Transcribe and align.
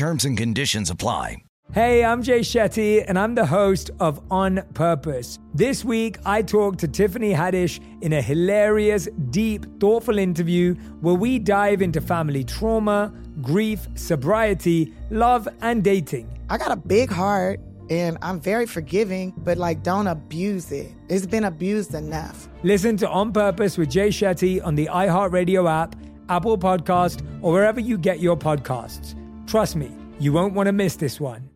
Terms 0.00 0.24
and 0.24 0.34
conditions 0.34 0.88
apply. 0.88 1.42
Hey, 1.74 2.02
I'm 2.02 2.22
Jay 2.22 2.40
Shetty, 2.40 3.04
and 3.06 3.18
I'm 3.18 3.34
the 3.34 3.44
host 3.44 3.90
of 4.00 4.18
On 4.30 4.62
Purpose. 4.72 5.38
This 5.52 5.84
week, 5.84 6.16
I 6.24 6.40
talked 6.40 6.78
to 6.78 6.88
Tiffany 6.88 7.34
Haddish 7.34 7.80
in 8.00 8.14
a 8.14 8.22
hilarious, 8.22 9.08
deep, 9.28 9.66
thoughtful 9.78 10.16
interview 10.16 10.72
where 11.02 11.16
we 11.16 11.38
dive 11.38 11.82
into 11.82 12.00
family 12.00 12.44
trauma, 12.44 13.12
grief, 13.42 13.86
sobriety, 13.94 14.94
love, 15.10 15.46
and 15.60 15.84
dating. 15.84 16.26
I 16.48 16.56
got 16.56 16.72
a 16.72 16.76
big 16.76 17.10
heart 17.10 17.60
and 17.90 18.16
I'm 18.22 18.40
very 18.40 18.64
forgiving, 18.64 19.34
but 19.36 19.58
like 19.58 19.82
don't 19.82 20.06
abuse 20.06 20.72
it. 20.72 20.90
It's 21.10 21.26
been 21.26 21.44
abused 21.44 21.94
enough. 21.94 22.48
Listen 22.62 22.96
to 22.96 23.08
On 23.10 23.34
Purpose 23.34 23.76
with 23.76 23.90
Jay 23.90 24.08
Shetty 24.08 24.64
on 24.64 24.76
the 24.76 24.86
iHeartRadio 24.86 25.70
app, 25.70 25.94
Apple 26.30 26.56
Podcast, 26.56 27.20
or 27.42 27.52
wherever 27.52 27.80
you 27.80 27.98
get 27.98 28.18
your 28.18 28.38
podcasts. 28.38 29.14
Trust 29.50 29.74
me, 29.74 29.90
you 30.20 30.32
won't 30.32 30.54
want 30.54 30.68
to 30.68 30.72
miss 30.72 30.94
this 30.94 31.18
one. 31.18 31.50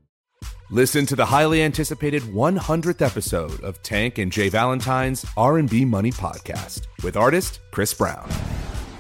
Listen 0.73 1.07
to 1.07 1.15
the 1.15 1.27
highly 1.27 1.63
anticipated 1.63 2.23
100th 2.23 3.01
episode 3.01 3.63
of 3.63 3.81
Tank 3.85 4.19
and 4.19 4.33
Jay 4.33 4.49
Valentine's 4.49 5.25
R&B 5.37 5.85
Money 5.85 6.11
podcast 6.11 6.89
with 7.05 7.17
artist 7.17 7.61
Chris 7.71 7.95
Brown. 7.95 8.29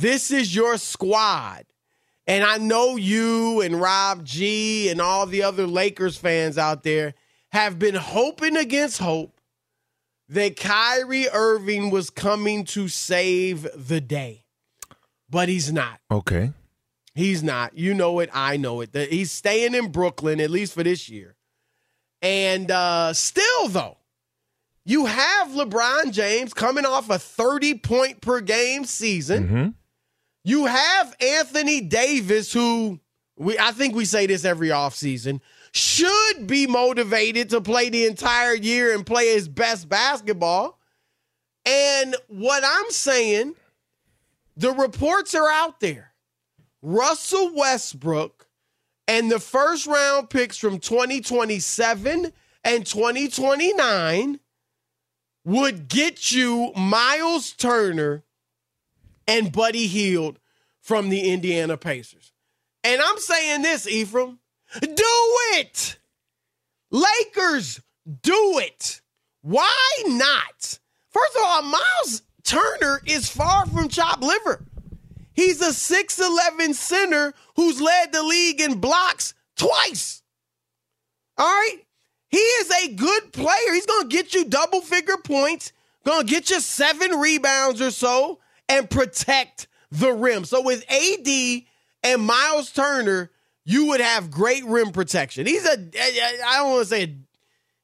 This 0.00 0.30
is 0.30 0.54
your 0.54 0.78
squad. 0.78 1.64
And 2.26 2.44
I 2.44 2.58
know 2.58 2.96
you 2.96 3.62
and 3.62 3.80
Rob 3.80 4.24
G 4.24 4.90
and 4.90 5.00
all 5.00 5.26
the 5.26 5.42
other 5.42 5.66
Lakers 5.66 6.16
fans 6.16 6.58
out 6.58 6.82
there 6.82 7.14
have 7.52 7.78
been 7.78 7.94
hoping 7.94 8.56
against 8.56 8.98
hope 8.98 9.40
that 10.28 10.56
Kyrie 10.56 11.28
Irving 11.28 11.90
was 11.90 12.10
coming 12.10 12.64
to 12.66 12.86
save 12.88 13.66
the 13.74 14.00
day. 14.00 14.44
But 15.30 15.48
he's 15.48 15.72
not. 15.72 16.00
Okay. 16.10 16.52
He's 17.14 17.42
not. 17.42 17.76
You 17.76 17.94
know 17.94 18.20
it. 18.20 18.30
I 18.32 18.56
know 18.56 18.82
it. 18.82 18.94
He's 18.94 19.32
staying 19.32 19.74
in 19.74 19.90
Brooklyn, 19.90 20.40
at 20.40 20.50
least 20.50 20.74
for 20.74 20.82
this 20.82 21.08
year. 21.08 21.34
And 22.22 22.70
uh, 22.70 23.12
still, 23.14 23.68
though, 23.68 23.96
you 24.84 25.06
have 25.06 25.48
LeBron 25.48 26.12
James 26.12 26.54
coming 26.54 26.86
off 26.86 27.10
a 27.10 27.18
30 27.18 27.78
point 27.78 28.20
per 28.20 28.40
game 28.40 28.84
season. 28.84 29.74
You 30.48 30.64
have 30.64 31.14
Anthony 31.20 31.82
Davis, 31.82 32.50
who 32.50 33.00
we 33.36 33.58
I 33.58 33.72
think 33.72 33.94
we 33.94 34.06
say 34.06 34.26
this 34.26 34.46
every 34.46 34.68
offseason, 34.68 35.42
should 35.72 36.46
be 36.46 36.66
motivated 36.66 37.50
to 37.50 37.60
play 37.60 37.90
the 37.90 38.06
entire 38.06 38.54
year 38.54 38.94
and 38.94 39.04
play 39.04 39.34
his 39.34 39.46
best 39.46 39.90
basketball. 39.90 40.80
And 41.66 42.16
what 42.28 42.62
I'm 42.64 42.90
saying, 42.90 43.56
the 44.56 44.72
reports 44.72 45.34
are 45.34 45.50
out 45.50 45.80
there. 45.80 46.14
Russell 46.80 47.54
Westbrook 47.54 48.48
and 49.06 49.30
the 49.30 49.40
first 49.40 49.86
round 49.86 50.30
picks 50.30 50.56
from 50.56 50.78
2027 50.78 52.32
and 52.64 52.86
2029 52.86 54.40
would 55.44 55.88
get 55.88 56.32
you 56.32 56.72
Myles 56.74 57.52
Turner 57.52 58.24
and 59.28 59.52
Buddy 59.52 59.86
Hield 59.86 60.40
from 60.80 61.10
the 61.10 61.30
Indiana 61.30 61.76
Pacers. 61.76 62.32
And 62.82 63.00
I'm 63.00 63.18
saying 63.18 63.62
this, 63.62 63.86
Ephraim, 63.86 64.38
do 64.80 65.36
it. 65.54 65.98
Lakers, 66.90 67.80
do 68.22 68.58
it. 68.58 69.02
Why 69.42 70.02
not? 70.06 70.78
First 71.10 71.36
of 71.36 71.42
all, 71.44 71.62
Myles 71.62 72.22
Turner 72.42 73.02
is 73.04 73.28
far 73.28 73.66
from 73.66 73.88
chopped 73.88 74.22
liver. 74.22 74.64
He's 75.34 75.60
a 75.60 75.68
6'11 75.68 76.74
center 76.74 77.34
who's 77.56 77.80
led 77.80 78.12
the 78.12 78.22
league 78.22 78.60
in 78.60 78.80
blocks 78.80 79.34
twice. 79.56 80.22
All 81.36 81.46
right? 81.46 81.78
He 82.28 82.38
is 82.38 82.70
a 82.84 82.94
good 82.94 83.32
player. 83.32 83.72
He's 83.72 83.86
going 83.86 84.08
to 84.08 84.16
get 84.16 84.34
you 84.34 84.44
double 84.44 84.80
figure 84.80 85.16
points, 85.16 85.72
going 86.04 86.26
to 86.26 86.32
get 86.32 86.50
you 86.50 86.60
seven 86.60 87.12
rebounds 87.12 87.80
or 87.80 87.90
so, 87.90 88.40
and 88.68 88.88
protect 88.88 89.66
the 89.90 90.12
rim. 90.12 90.44
So 90.44 90.62
with 90.62 90.84
AD 90.90 91.62
and 92.02 92.22
Myles 92.22 92.70
Turner, 92.70 93.30
you 93.64 93.86
would 93.86 94.00
have 94.00 94.30
great 94.30 94.64
rim 94.64 94.92
protection. 94.92 95.46
He's 95.46 95.64
a, 95.64 95.72
I 95.72 96.56
don't 96.58 96.70
want 96.70 96.82
to 96.82 96.88
say, 96.88 97.16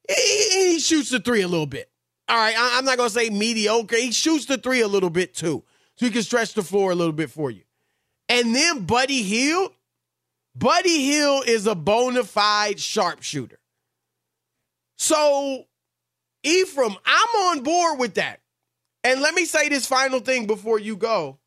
he, 0.08 0.72
he 0.72 0.78
shoots 0.78 1.10
the 1.10 1.20
three 1.20 1.42
a 1.42 1.48
little 1.48 1.66
bit. 1.66 1.90
All 2.28 2.36
right, 2.36 2.54
I'm 2.56 2.84
not 2.84 2.96
going 2.96 3.10
to 3.10 3.14
say 3.14 3.28
mediocre. 3.28 3.96
He 3.96 4.12
shoots 4.12 4.46
the 4.46 4.56
three 4.56 4.80
a 4.80 4.88
little 4.88 5.10
bit 5.10 5.34
too. 5.34 5.62
So 5.96 6.06
he 6.06 6.12
can 6.12 6.22
stretch 6.22 6.54
the 6.54 6.62
floor 6.62 6.90
a 6.90 6.94
little 6.94 7.12
bit 7.12 7.30
for 7.30 7.50
you. 7.50 7.62
And 8.28 8.54
then 8.54 8.84
Buddy 8.84 9.22
Hield, 9.22 9.72
Buddy 10.54 11.04
Hield 11.04 11.48
is 11.48 11.66
a 11.66 11.74
bona 11.74 12.24
fide 12.24 12.80
sharpshooter. 12.80 13.58
So, 14.96 15.66
Ephraim, 16.42 16.96
I'm 17.04 17.40
on 17.50 17.62
board 17.62 17.98
with 17.98 18.14
that. 18.14 18.40
And 19.04 19.20
let 19.20 19.34
me 19.34 19.44
say 19.44 19.68
this 19.68 19.86
final 19.86 20.18
thing 20.20 20.46
before 20.46 20.78
you 20.78 20.96
go. 20.96 21.38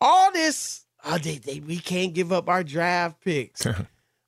All 0.00 0.32
this, 0.32 0.84
oh, 1.04 1.18
they, 1.18 1.38
they, 1.38 1.60
we 1.60 1.78
can't 1.78 2.12
give 2.12 2.32
up 2.32 2.48
our 2.48 2.64
draft 2.64 3.22
picks. 3.22 3.64
Man, 3.66 3.74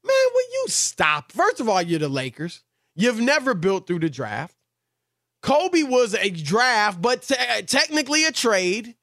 will 0.05 0.53
you 0.53 0.65
stop? 0.69 1.33
First 1.33 1.61
of 1.61 1.69
all, 1.69 1.83
you're 1.83 1.99
the 1.99 2.09
Lakers. 2.09 2.63
You've 2.95 3.21
never 3.21 3.53
built 3.53 3.87
through 3.87 3.99
the 3.99 4.09
draft. 4.09 4.55
Kobe 5.43 5.83
was 5.83 6.15
a 6.15 6.31
draft, 6.31 7.03
but 7.03 7.23
te- 7.23 7.63
technically 7.67 8.25
a 8.25 8.33
trade. 8.33 8.95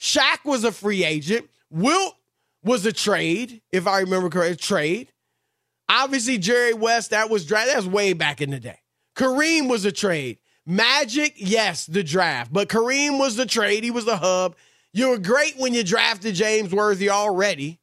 Shaq 0.00 0.44
was 0.44 0.64
a 0.64 0.72
free 0.72 1.04
agent. 1.04 1.48
Wilt 1.70 2.14
was 2.64 2.84
a 2.86 2.92
trade, 2.92 3.60
if 3.70 3.86
I 3.86 4.00
remember 4.00 4.30
correctly, 4.30 4.56
trade. 4.56 5.12
Obviously, 5.88 6.38
Jerry 6.38 6.74
West, 6.74 7.10
that 7.10 7.30
was 7.30 7.46
draft. 7.46 7.68
That's 7.68 7.86
way 7.86 8.12
back 8.12 8.40
in 8.40 8.50
the 8.50 8.60
day. 8.60 8.80
Kareem 9.16 9.68
was 9.68 9.84
a 9.84 9.92
trade. 9.92 10.38
Magic, 10.68 11.32
yes, 11.36 11.86
the 11.86 12.04
draft. 12.04 12.52
But 12.52 12.68
Kareem 12.68 13.18
was 13.18 13.36
the 13.36 13.46
trade. 13.46 13.84
He 13.84 13.90
was 13.90 14.04
the 14.04 14.18
hub. 14.18 14.54
You 14.92 15.08
were 15.08 15.18
great 15.18 15.56
when 15.56 15.72
you 15.72 15.82
drafted 15.82 16.34
James 16.34 16.74
Worthy 16.74 17.08
already. 17.08 17.80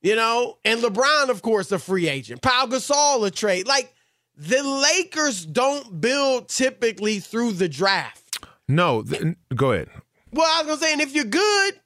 You 0.00 0.16
know, 0.16 0.58
and 0.64 0.82
LeBron, 0.82 1.28
of 1.28 1.40
course, 1.40 1.70
a 1.70 1.78
free 1.78 2.08
agent. 2.08 2.42
Pau 2.42 2.66
Gasol, 2.66 3.24
a 3.24 3.30
trade. 3.30 3.68
Like 3.68 3.94
the 4.36 4.60
Lakers 4.60 5.46
don't 5.46 6.00
build 6.00 6.48
typically 6.48 7.20
through 7.20 7.52
the 7.52 7.68
draft. 7.68 8.44
No, 8.66 9.02
th- 9.02 9.36
go 9.54 9.70
ahead. 9.70 9.88
Well, 10.32 10.50
I 10.50 10.62
was 10.62 10.66
gonna 10.66 10.80
say, 10.80 10.92
and 10.92 11.00
if 11.00 11.14
you're 11.14 11.24
good, 11.24 11.80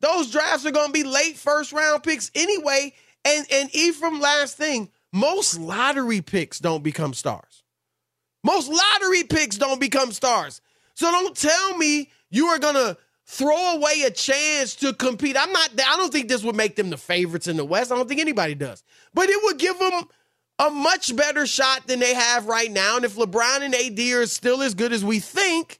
those 0.00 0.32
drafts 0.32 0.66
are 0.66 0.72
gonna 0.72 0.92
be 0.92 1.04
late 1.04 1.36
first 1.36 1.72
round 1.72 2.02
picks 2.02 2.32
anyway. 2.34 2.94
And 3.24 3.46
and 3.52 3.72
Ephraim, 3.76 4.18
last 4.18 4.56
thing, 4.56 4.90
most 5.12 5.56
lottery 5.60 6.20
picks 6.20 6.58
don't 6.58 6.82
become 6.82 7.14
stars. 7.14 7.49
Most 8.42 8.70
lottery 8.70 9.24
picks 9.24 9.56
don't 9.56 9.80
become 9.80 10.12
stars. 10.12 10.60
So 10.94 11.10
don't 11.10 11.36
tell 11.36 11.76
me 11.76 12.10
you 12.30 12.46
are 12.46 12.58
gonna 12.58 12.96
throw 13.26 13.76
away 13.76 14.02
a 14.02 14.10
chance 14.10 14.74
to 14.76 14.92
compete. 14.92 15.36
I'm 15.38 15.52
not. 15.52 15.70
I 15.72 15.96
don't 15.96 16.12
think 16.12 16.28
this 16.28 16.42
would 16.42 16.56
make 16.56 16.76
them 16.76 16.90
the 16.90 16.96
favorites 16.96 17.46
in 17.46 17.56
the 17.56 17.64
West. 17.64 17.92
I 17.92 17.96
don't 17.96 18.08
think 18.08 18.20
anybody 18.20 18.54
does. 18.54 18.82
But 19.14 19.28
it 19.28 19.38
would 19.44 19.58
give 19.58 19.78
them 19.78 20.04
a 20.58 20.70
much 20.70 21.14
better 21.14 21.46
shot 21.46 21.86
than 21.86 22.00
they 22.00 22.14
have 22.14 22.46
right 22.46 22.70
now. 22.70 22.96
And 22.96 23.04
if 23.04 23.16
LeBron 23.16 23.62
and 23.62 23.74
AD 23.74 23.98
are 23.98 24.26
still 24.26 24.62
as 24.62 24.74
good 24.74 24.92
as 24.92 25.04
we 25.04 25.20
think, 25.20 25.78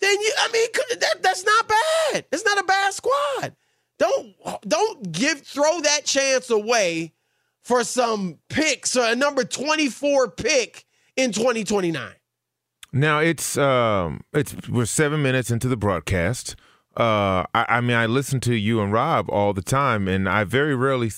then 0.00 0.12
you. 0.20 0.32
I 0.38 0.52
mean, 0.52 0.68
that, 1.00 1.22
that's 1.22 1.44
not 1.44 1.68
bad. 1.68 2.24
It's 2.32 2.44
not 2.44 2.58
a 2.58 2.64
bad 2.64 2.92
squad. 2.94 3.56
Don't 3.98 4.34
don't 4.66 5.12
give 5.12 5.42
throw 5.42 5.80
that 5.82 6.04
chance 6.04 6.50
away 6.50 7.12
for 7.60 7.84
some 7.84 8.38
picks 8.48 8.96
or 8.96 9.04
a 9.04 9.14
number 9.14 9.44
24 9.44 10.30
pick 10.32 10.84
in 11.16 11.32
2029. 11.32 12.12
Now 12.92 13.20
it's 13.20 13.56
um 13.56 14.20
it's 14.32 14.54
we're 14.68 14.84
seven 14.84 15.22
minutes 15.22 15.50
into 15.50 15.68
the 15.68 15.76
broadcast. 15.76 16.56
Uh, 16.94 17.44
I, 17.54 17.64
I 17.68 17.80
mean, 17.80 17.96
I 17.96 18.04
listen 18.04 18.38
to 18.40 18.54
you 18.54 18.82
and 18.82 18.92
Rob 18.92 19.30
all 19.30 19.54
the 19.54 19.62
time, 19.62 20.08
and 20.08 20.28
I 20.28 20.44
very 20.44 20.76
rarely, 20.76 21.10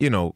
you 0.00 0.08
know, 0.08 0.34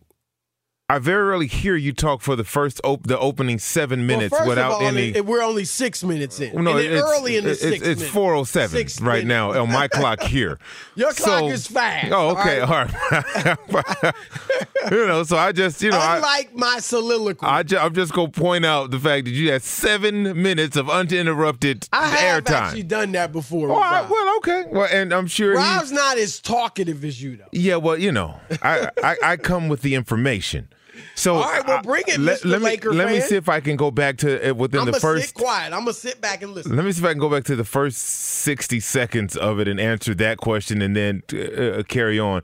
I 0.89 1.01
very 1.01 1.25
rarely 1.25 1.49
hear 1.49 1.75
you 1.75 1.93
talk 1.93 2.21
for 2.21 2.37
the 2.37 2.45
first 2.45 2.81
op- 2.85 3.09
the 3.09 3.19
opening 3.19 3.59
seven 3.59 4.07
minutes 4.07 4.31
well, 4.31 4.47
without 4.47 4.73
all, 4.73 4.83
any. 4.83 5.21
We're 5.21 5.43
only 5.43 5.65
six 5.65 6.05
minutes 6.05 6.39
in. 6.39 6.63
No, 6.63 6.77
it's, 6.77 7.03
early 7.03 7.37
in 7.37 7.43
the 7.43 7.51
it's, 7.51 7.61
six. 7.61 7.85
It's 7.85 8.07
four 8.07 8.35
oh 8.35 8.45
seven 8.45 8.87
right 9.01 9.27
now 9.27 9.61
on 9.61 9.73
my 9.73 9.89
clock 9.93 10.23
here. 10.23 10.61
Your 10.95 11.13
clock 11.13 11.51
is 11.51 11.67
fast. 11.67 12.13
Oh, 12.13 12.37
okay, 12.39 12.61
all 12.61 12.71
right. 12.71 12.95
All 12.95 13.83
right. 13.83 14.15
you 14.93 15.07
know, 15.09 15.25
so 15.25 15.37
I 15.37 15.51
just 15.51 15.83
you 15.83 15.91
know, 15.91 15.99
unlike 16.01 16.51
I, 16.55 16.57
my 16.57 16.79
soliloquy, 16.79 17.45
I 17.45 17.65
ju- 17.65 17.79
I'm 17.79 17.93
just 17.93 18.13
gonna 18.13 18.31
point 18.31 18.65
out 18.65 18.93
the 18.93 19.01
fact 19.01 19.25
that 19.25 19.33
you 19.33 19.51
had 19.51 19.65
seven 19.65 20.41
minutes 20.41 20.77
of 20.77 20.89
uninterrupted 20.89 21.89
I 21.93 22.07
have 22.07 22.45
airtime. 22.45 22.51
actually 22.53 22.83
done 22.85 23.11
that 23.11 23.33
before. 23.33 23.71
Well, 23.71 23.81
I, 23.81 24.03
well, 24.09 24.37
okay. 24.37 24.67
Well, 24.71 24.89
and 24.93 25.13
I'm 25.13 25.27
sure 25.27 25.57
Rob's 25.57 25.91
not 25.91 26.17
as 26.17 26.39
talkative 26.39 27.05
as 27.05 27.21
you, 27.21 27.39
though. 27.39 27.49
Yeah, 27.51 27.75
well, 27.75 27.99
you 27.99 28.13
know, 28.13 28.39
I, 28.63 28.89
I, 29.03 29.17
I 29.25 29.37
come 29.37 29.69
with 29.69 29.83
the 29.83 29.97
information. 29.97 30.69
So 31.15 31.37
all 31.37 31.43
right, 31.43 31.67
well, 31.67 31.83
bring 31.83 32.05
it, 32.07 32.19
let, 32.19 32.41
Mr. 32.41 32.45
let 32.47 32.61
me 32.61 32.67
Laker 32.67 32.93
let 32.93 33.09
me 33.09 33.21
see 33.21 33.37
if 33.37 33.49
I 33.49 33.61
can 33.61 33.77
go 33.77 33.91
back 33.91 34.19
to 34.19 34.51
uh, 34.51 34.55
within 34.55 34.81
I'm 34.81 34.91
the 34.91 35.01
first. 35.01 35.27
sit 35.27 35.35
quiet. 35.35 35.73
I'm 35.73 35.81
gonna 35.81 35.93
sit 35.93 36.21
back 36.21 36.43
and 36.43 36.53
listen. 36.53 36.77
Let 36.77 36.85
me 36.85 36.93
see 36.93 37.01
if 37.01 37.05
I 37.07 37.11
can 37.11 37.21
go 37.21 37.31
back 37.31 37.45
to 37.45 37.57
the 37.57 37.65
first 37.65 37.99
sixty 37.99 38.81
seconds 38.81 39.37
of 39.37 39.61
it 39.61 39.69
and 39.69 39.81
answer 39.81 40.15
that 40.15 40.39
question, 40.39 40.83
and 40.83 40.97
then 40.97 41.23
uh, 41.33 41.83
carry 41.89 42.19
on. 42.19 42.43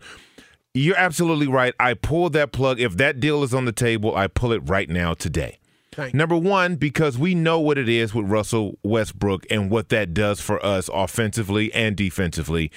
You're 0.75 0.97
absolutely 0.97 1.49
right. 1.49 1.75
I 1.79 1.95
pull 1.95 2.31
that 2.31 2.53
plug. 2.53 2.81
If 2.81 2.97
that 2.97 3.21
deal 3.21 3.43
is 3.43 3.53
on 3.53 3.67
the 3.67 3.73
table, 3.73 4.17
I 4.17 4.27
pull 4.27 4.53
it 4.53 4.63
right 4.65 4.89
now 4.89 5.13
today. 5.13 5.59
Thank 5.93 6.15
Number 6.15 6.37
one, 6.37 6.77
because 6.77 7.19
we 7.19 7.35
know 7.35 7.61
what 7.61 7.77
it 7.77 7.89
is 7.89 8.15
with 8.15 8.27
Russell 8.27 8.79
Westbrook 8.83 9.45
and 9.51 9.71
what 9.71 9.91
that 9.91 10.15
does 10.15 10.41
for 10.41 10.65
us 10.65 10.89
offensively 10.93 11.73
and 11.75 11.95
defensively. 11.95 12.73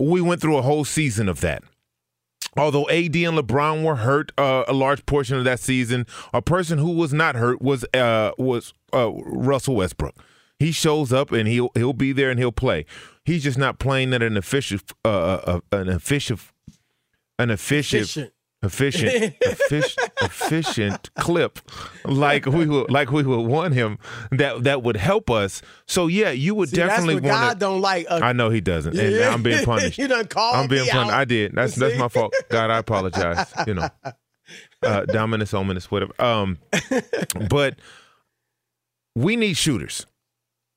We 0.00 0.20
went 0.20 0.40
through 0.40 0.56
a 0.56 0.62
whole 0.62 0.84
season 0.84 1.28
of 1.28 1.40
that. 1.42 1.62
Although 2.56 2.88
AD 2.88 3.14
and 3.16 3.38
LeBron 3.38 3.84
were 3.84 3.96
hurt 3.96 4.32
uh, 4.36 4.64
a 4.66 4.72
large 4.72 5.06
portion 5.06 5.36
of 5.36 5.44
that 5.44 5.60
season, 5.60 6.06
a 6.32 6.42
person 6.42 6.78
who 6.78 6.92
was 6.92 7.12
not 7.12 7.36
hurt 7.36 7.62
was 7.62 7.84
uh, 7.94 8.32
was 8.38 8.72
uh, 8.92 9.10
Russell 9.12 9.76
Westbrook. 9.76 10.16
He 10.58 10.72
shows 10.72 11.12
up 11.12 11.32
and 11.32 11.48
he'll 11.48 11.70
he'll 11.74 11.92
be 11.92 12.12
there 12.12 12.30
and 12.30 12.38
he'll 12.38 12.52
play. 12.52 12.86
He's 13.24 13.44
just 13.44 13.56
not 13.58 13.78
playing 13.78 14.12
at 14.12 14.22
an 14.22 14.36
efficient 14.36 14.92
uh, 15.04 15.08
uh, 15.08 15.60
an 15.72 15.88
efficient 15.88 16.40
an 17.38 17.50
efficient 17.50 18.02
Efficient. 18.02 18.32
Efficient 18.62 19.34
efficient, 19.40 20.10
efficient 20.20 21.14
clip 21.14 21.58
like 22.04 22.44
we 22.44 22.66
would 22.66 22.90
like 22.90 23.10
we 23.10 23.22
would 23.22 23.46
want 23.46 23.72
him 23.72 23.98
that 24.32 24.64
that 24.64 24.82
would 24.82 24.98
help 24.98 25.30
us. 25.30 25.62
So 25.86 26.08
yeah, 26.08 26.30
you 26.30 26.54
would 26.54 26.68
See, 26.68 26.76
definitely 26.76 27.14
want 27.14 27.24
God 27.26 27.58
don't 27.58 27.80
like. 27.80 28.04
Uh, 28.10 28.20
I 28.22 28.34
know 28.34 28.50
he 28.50 28.60
doesn't, 28.60 28.98
and 28.98 29.12
Yeah. 29.16 29.32
I'm 29.32 29.42
being 29.42 29.64
punished. 29.64 29.96
You 29.96 30.08
done 30.08 30.26
called 30.26 30.56
I'm 30.56 30.68
being 30.68 30.86
punished. 30.86 31.10
out. 31.10 31.18
I 31.18 31.24
did. 31.24 31.54
That's 31.54 31.74
You 31.78 31.84
that's 31.88 31.98
my 31.98 32.08
fault. 32.08 32.34
God, 32.50 32.68
I 32.70 32.76
apologize. 32.76 33.50
You 33.66 33.74
know, 33.74 33.88
uh, 34.82 35.04
dominus, 35.06 35.54
ominous, 35.54 35.90
whatever. 35.90 36.12
Um, 36.22 36.58
but 37.48 37.78
we 39.16 39.36
need 39.36 39.56
shooters. 39.56 40.04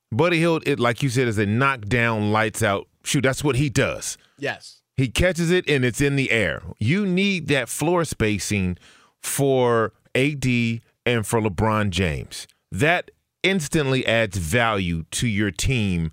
Buddy 0.10 0.38
Hield, 0.40 0.64
it 0.68 0.80
like 0.80 1.04
you 1.04 1.10
said, 1.10 1.28
is 1.28 1.38
a 1.38 1.46
knockdown, 1.46 2.32
lights 2.32 2.64
out 2.64 2.88
shoot. 3.04 3.22
That's 3.24 3.44
what 3.44 3.58
he 3.58 3.70
does. 3.70 4.18
yes. 4.38 4.80
He 4.96 5.08
catches 5.08 5.50
it 5.50 5.68
and 5.70 5.84
it's 5.84 6.02
in 6.02 6.16
the 6.16 6.32
air. 6.32 6.62
You 6.78 7.06
need 7.06 7.48
that 7.48 7.70
floor 7.70 8.06
spacing 8.06 8.78
for 9.22 9.94
AD 10.14 10.46
and 11.06 11.26
for 11.26 11.42
LeBron 11.42 11.90
James. 11.90 12.48
That 12.72 13.12
instantly 13.42 14.06
adds 14.06 14.38
value 14.38 15.04
to 15.12 15.28
your 15.28 15.52
team 15.52 16.12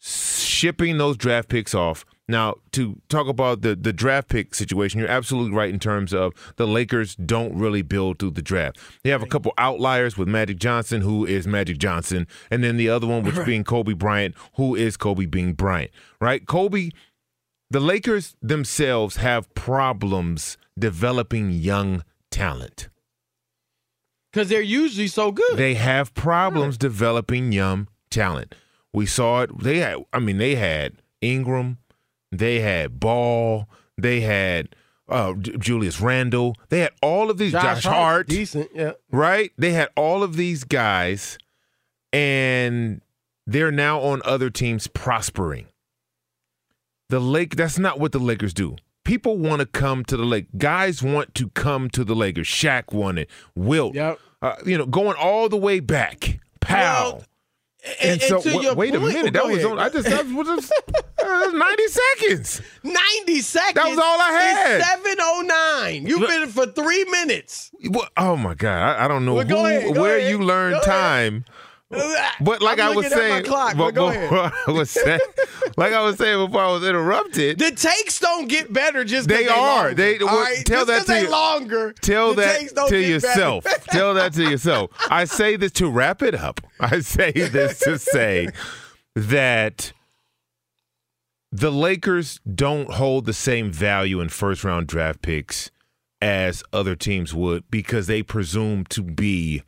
shipping 0.00 0.98
those 0.98 1.16
draft 1.16 1.48
picks 1.48 1.74
off. 1.74 2.04
Now, 2.30 2.56
to 2.72 3.00
talk 3.08 3.26
about 3.26 3.62
the, 3.62 3.74
the 3.74 3.92
draft 3.92 4.28
pick 4.28 4.54
situation, 4.54 5.00
you're 5.00 5.08
absolutely 5.08 5.56
right 5.56 5.72
in 5.72 5.78
terms 5.78 6.12
of 6.12 6.34
the 6.56 6.66
Lakers 6.66 7.16
don't 7.16 7.54
really 7.56 7.80
build 7.80 8.18
through 8.18 8.32
the 8.32 8.42
draft. 8.42 8.78
They 9.02 9.08
have 9.08 9.22
a 9.22 9.26
couple 9.26 9.54
outliers 9.56 10.18
with 10.18 10.28
Magic 10.28 10.58
Johnson, 10.58 11.00
who 11.00 11.24
is 11.24 11.46
Magic 11.46 11.78
Johnson, 11.78 12.26
and 12.50 12.62
then 12.62 12.76
the 12.76 12.90
other 12.90 13.06
one, 13.06 13.22
which 13.22 13.46
being 13.46 13.64
Kobe 13.64 13.94
Bryant, 13.94 14.34
who 14.56 14.74
is 14.74 14.98
Kobe 14.98 15.24
being 15.24 15.54
Bryant, 15.54 15.90
right? 16.20 16.46
Kobe, 16.46 16.90
the 17.70 17.80
Lakers 17.80 18.36
themselves 18.40 19.16
have 19.16 19.52
problems 19.54 20.56
developing 20.78 21.50
young 21.50 22.02
talent. 22.30 22.88
Because 24.32 24.48
they're 24.48 24.60
usually 24.60 25.08
so 25.08 25.32
good. 25.32 25.56
They 25.56 25.74
have 25.74 26.14
problems 26.14 26.78
developing 26.78 27.52
young 27.52 27.88
talent. 28.10 28.54
We 28.92 29.06
saw 29.06 29.42
it. 29.42 29.58
They 29.62 29.78
had, 29.78 30.04
I 30.12 30.18
mean, 30.18 30.38
they 30.38 30.54
had 30.54 31.02
Ingram, 31.20 31.78
they 32.30 32.60
had 32.60 33.00
Ball, 33.00 33.68
they 33.96 34.20
had 34.20 34.74
uh, 35.08 35.34
Julius 35.34 36.00
Randle, 36.00 36.54
they 36.68 36.80
had 36.80 36.92
all 37.02 37.30
of 37.30 37.38
these. 37.38 37.52
Josh, 37.52 37.84
Hart, 37.84 38.28
decent, 38.28 38.70
yeah. 38.74 38.92
right? 39.10 39.50
They 39.56 39.72
had 39.72 39.88
all 39.96 40.22
of 40.22 40.36
these 40.36 40.64
guys, 40.64 41.38
and 42.12 43.00
they're 43.46 43.72
now 43.72 44.00
on 44.00 44.20
other 44.24 44.50
teams 44.50 44.86
prospering. 44.86 45.66
The 47.10 47.20
Lake, 47.20 47.56
that's 47.56 47.78
not 47.78 47.98
what 47.98 48.12
the 48.12 48.18
Lakers 48.18 48.52
do. 48.52 48.76
People 49.04 49.38
want 49.38 49.60
to 49.60 49.66
come 49.66 50.04
to 50.04 50.16
the 50.16 50.24
Lake. 50.24 50.46
Guys 50.58 51.02
want 51.02 51.34
to 51.36 51.48
come 51.50 51.88
to 51.90 52.04
the 52.04 52.14
Lakers. 52.14 52.46
Shaq 52.46 52.92
wanted, 52.92 53.28
Wilt, 53.54 53.94
Yep. 53.94 54.18
uh, 54.42 54.56
you 54.66 54.76
know, 54.76 54.84
going 54.84 55.16
all 55.18 55.48
the 55.48 55.56
way 55.56 55.80
back. 55.80 56.38
Powell. 56.60 57.12
Well, 57.12 57.24
and, 58.02 58.20
and 58.20 58.20
so, 58.20 58.40
to 58.42 58.54
wa- 58.54 58.74
wait 58.74 58.94
a 58.94 59.00
minute. 59.00 59.32
That 59.32 59.46
was 59.46 59.64
on. 59.64 59.78
I 59.78 59.88
just 59.88 60.06
that 60.10 60.26
was, 60.26 60.46
that 60.46 60.70
was 61.16 61.52
ninety 61.54 61.86
seconds. 61.86 62.60
90 62.82 63.40
seconds. 63.40 63.74
That 63.76 63.88
was 63.88 63.98
all 63.98 64.20
I 64.20 64.30
had. 64.32 64.82
709. 64.82 66.06
You've 66.06 66.28
been 66.28 66.48
for 66.48 66.66
three 66.66 67.04
minutes. 67.04 67.70
What, 67.86 68.10
oh 68.18 68.36
my 68.36 68.54
god! 68.54 68.98
I, 68.98 69.04
I 69.04 69.08
don't 69.08 69.24
know 69.24 69.34
Well, 69.34 69.46
who, 69.46 69.56
ahead, 69.64 69.96
where 69.96 70.18
ahead, 70.18 70.30
you 70.30 70.38
learn 70.40 70.72
go 70.72 70.78
ahead. 70.80 71.44
But 71.90 72.60
like 72.60 72.78
I 72.80 72.88
was 72.88 72.96
looking 72.96 73.12
at 73.12 73.16
my 73.18 73.28
saying, 73.30 73.44
clock, 73.44 73.76
but 73.76 73.94
but 73.94 74.52
I 74.68 74.70
was 74.70 74.90
saying, 74.90 75.20
like 75.78 75.92
I 75.94 76.02
was 76.02 76.18
saying 76.18 76.46
before 76.46 76.60
I 76.62 76.70
was 76.70 76.84
interrupted. 76.86 77.58
The 77.58 77.70
takes 77.70 78.20
don't 78.20 78.46
get 78.46 78.70
better 78.72 79.04
just 79.04 79.26
They 79.28 79.44
they 79.44 79.48
are. 79.48 79.84
Longer, 79.84 79.94
They- 79.94 80.18
well, 80.18 80.38
right? 80.38 80.64
tell 80.66 80.84
Just 80.84 81.06
that 81.06 81.14
to 81.14 81.22
you- 81.24 81.30
longer. 81.30 81.92
Tell 81.94 82.34
that 82.34 82.70
to 82.88 82.98
yourself. 83.00 83.64
Tell 83.90 84.12
that 84.14 84.34
to 84.34 84.42
yourself. 84.42 84.90
I 85.10 85.24
say 85.24 85.56
this 85.56 85.72
to 85.72 85.88
wrap 85.90 86.20
it 86.22 86.34
up. 86.34 86.60
I 86.78 87.00
say 87.00 87.32
this 87.32 87.78
to 87.80 87.98
say 87.98 88.48
that 89.14 89.92
the 91.50 91.72
Lakers 91.72 92.38
don't 92.54 92.90
hold 92.92 93.24
the 93.24 93.32
same 93.32 93.72
value 93.72 94.20
in 94.20 94.28
first 94.28 94.62
round 94.62 94.86
draft 94.88 95.22
picks 95.22 95.70
as 96.20 96.62
other 96.72 96.94
teams 96.94 97.32
would 97.32 97.64
because 97.70 98.06
they 98.08 98.22
presume 98.22 98.84
to 98.84 99.02
be 99.02 99.62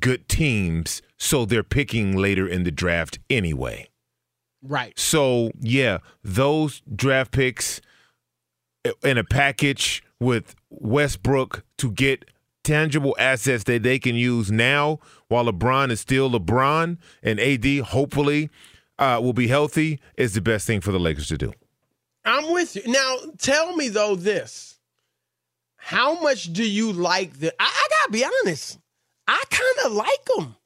good 0.00 0.28
teams 0.28 1.00
so 1.18 1.44
they're 1.44 1.62
picking 1.62 2.16
later 2.16 2.46
in 2.46 2.64
the 2.64 2.70
draft 2.70 3.18
anyway. 3.30 3.88
Right. 4.62 4.98
So, 4.98 5.50
yeah, 5.60 5.98
those 6.22 6.82
draft 6.94 7.32
picks 7.32 7.80
in 9.02 9.18
a 9.18 9.24
package 9.24 10.02
with 10.20 10.54
Westbrook 10.70 11.64
to 11.78 11.90
get 11.90 12.24
tangible 12.64 13.14
assets 13.18 13.64
that 13.64 13.82
they 13.82 13.98
can 13.98 14.16
use 14.16 14.50
now 14.50 14.98
while 15.28 15.44
LeBron 15.44 15.90
is 15.90 16.00
still 16.00 16.30
LeBron 16.30 16.98
and 17.22 17.38
AD 17.38 17.64
hopefully 17.86 18.50
uh, 18.98 19.20
will 19.22 19.32
be 19.32 19.46
healthy 19.46 20.00
is 20.16 20.34
the 20.34 20.40
best 20.40 20.66
thing 20.66 20.80
for 20.80 20.90
the 20.90 20.98
Lakers 20.98 21.28
to 21.28 21.38
do. 21.38 21.52
I'm 22.24 22.52
with 22.52 22.74
you. 22.74 22.82
Now, 22.86 23.18
tell 23.38 23.76
me 23.76 23.88
though 23.88 24.16
this. 24.16 24.78
How 25.76 26.20
much 26.20 26.52
do 26.52 26.68
you 26.68 26.92
like 26.92 27.38
the 27.38 27.54
I, 27.60 27.66
I 27.66 27.88
gotta 27.88 28.12
be 28.12 28.24
honest. 28.24 28.78
I 29.28 29.40
kind 29.48 29.86
of 29.86 29.92
like 29.92 30.24
them 30.36 30.56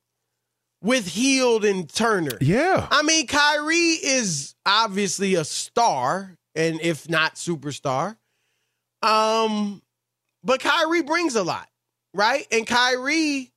with 0.82 1.06
Hield 1.06 1.64
and 1.64 1.88
Turner. 1.88 2.38
Yeah. 2.40 2.86
I 2.90 3.02
mean, 3.02 3.26
Kyrie 3.26 3.98
is 4.02 4.54
obviously 4.64 5.34
a 5.34 5.44
star, 5.44 6.36
and 6.54 6.80
if 6.80 7.08
not 7.08 7.34
superstar. 7.34 8.16
Um, 9.02 9.82
but 10.42 10.60
Kyrie 10.60 11.02
brings 11.02 11.34
a 11.36 11.44
lot, 11.44 11.68
right? 12.14 12.46
And 12.50 12.66
Kyrie, 12.66 13.52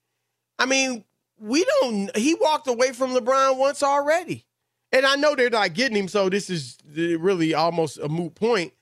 I 0.59 0.65
mean, 0.65 1.03
we 1.39 1.65
don't 1.81 2.15
he 2.15 2.35
walked 2.35 2.67
away 2.67 2.91
from 2.91 3.11
LeBron 3.11 3.57
once 3.57 3.83
already. 3.83 4.45
And 4.91 5.05
I 5.07 5.15
know 5.15 5.33
they're 5.33 5.49
not 5.49 5.73
getting 5.73 5.97
him, 5.97 6.07
so 6.07 6.29
this 6.29 6.51
is 6.51 6.77
really 6.95 7.55
almost 7.55 7.97
a 7.97 8.07
moot 8.07 8.35
point. 8.35 8.73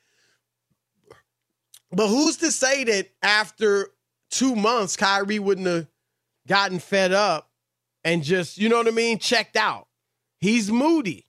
But 1.89 2.10
who's 2.10 2.38
to 2.38 2.51
say 2.51 2.83
that 2.83 3.10
after 3.24 3.89
two 4.29 4.55
months, 4.55 4.98
Kyrie 4.98 5.39
wouldn't 5.39 5.67
have 5.67 5.88
gotten 6.48 6.79
fed 6.79 7.13
up 7.13 7.50
and 8.03 8.24
just, 8.24 8.58
you 8.58 8.70
know 8.70 8.77
what 8.77 8.88
I 8.88 8.91
mean, 8.91 9.20
checked 9.20 9.55
out? 9.55 9.88
He's 10.39 10.72
moody. 10.72 11.27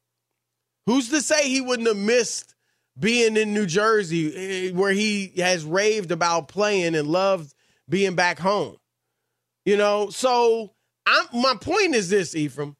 Who's 0.86 1.10
to 1.10 1.20
say 1.20 1.48
he 1.48 1.60
wouldn't 1.60 1.88
have 1.88 1.96
missed 1.96 2.54
being 2.98 3.36
in 3.36 3.54
New 3.54 3.66
Jersey 3.66 4.68
eh, 4.68 4.72
where 4.72 4.92
he 4.92 5.32
has 5.36 5.64
raved 5.64 6.10
about 6.10 6.48
playing 6.48 6.94
and 6.94 7.08
loved 7.08 7.54
being 7.88 8.14
back 8.14 8.38
home? 8.38 8.76
You 9.64 9.76
know, 9.76 10.10
so 10.10 10.72
I'm, 11.06 11.26
my 11.32 11.54
point 11.60 11.94
is 11.94 12.10
this, 12.10 12.34
Ephraim. 12.34 12.76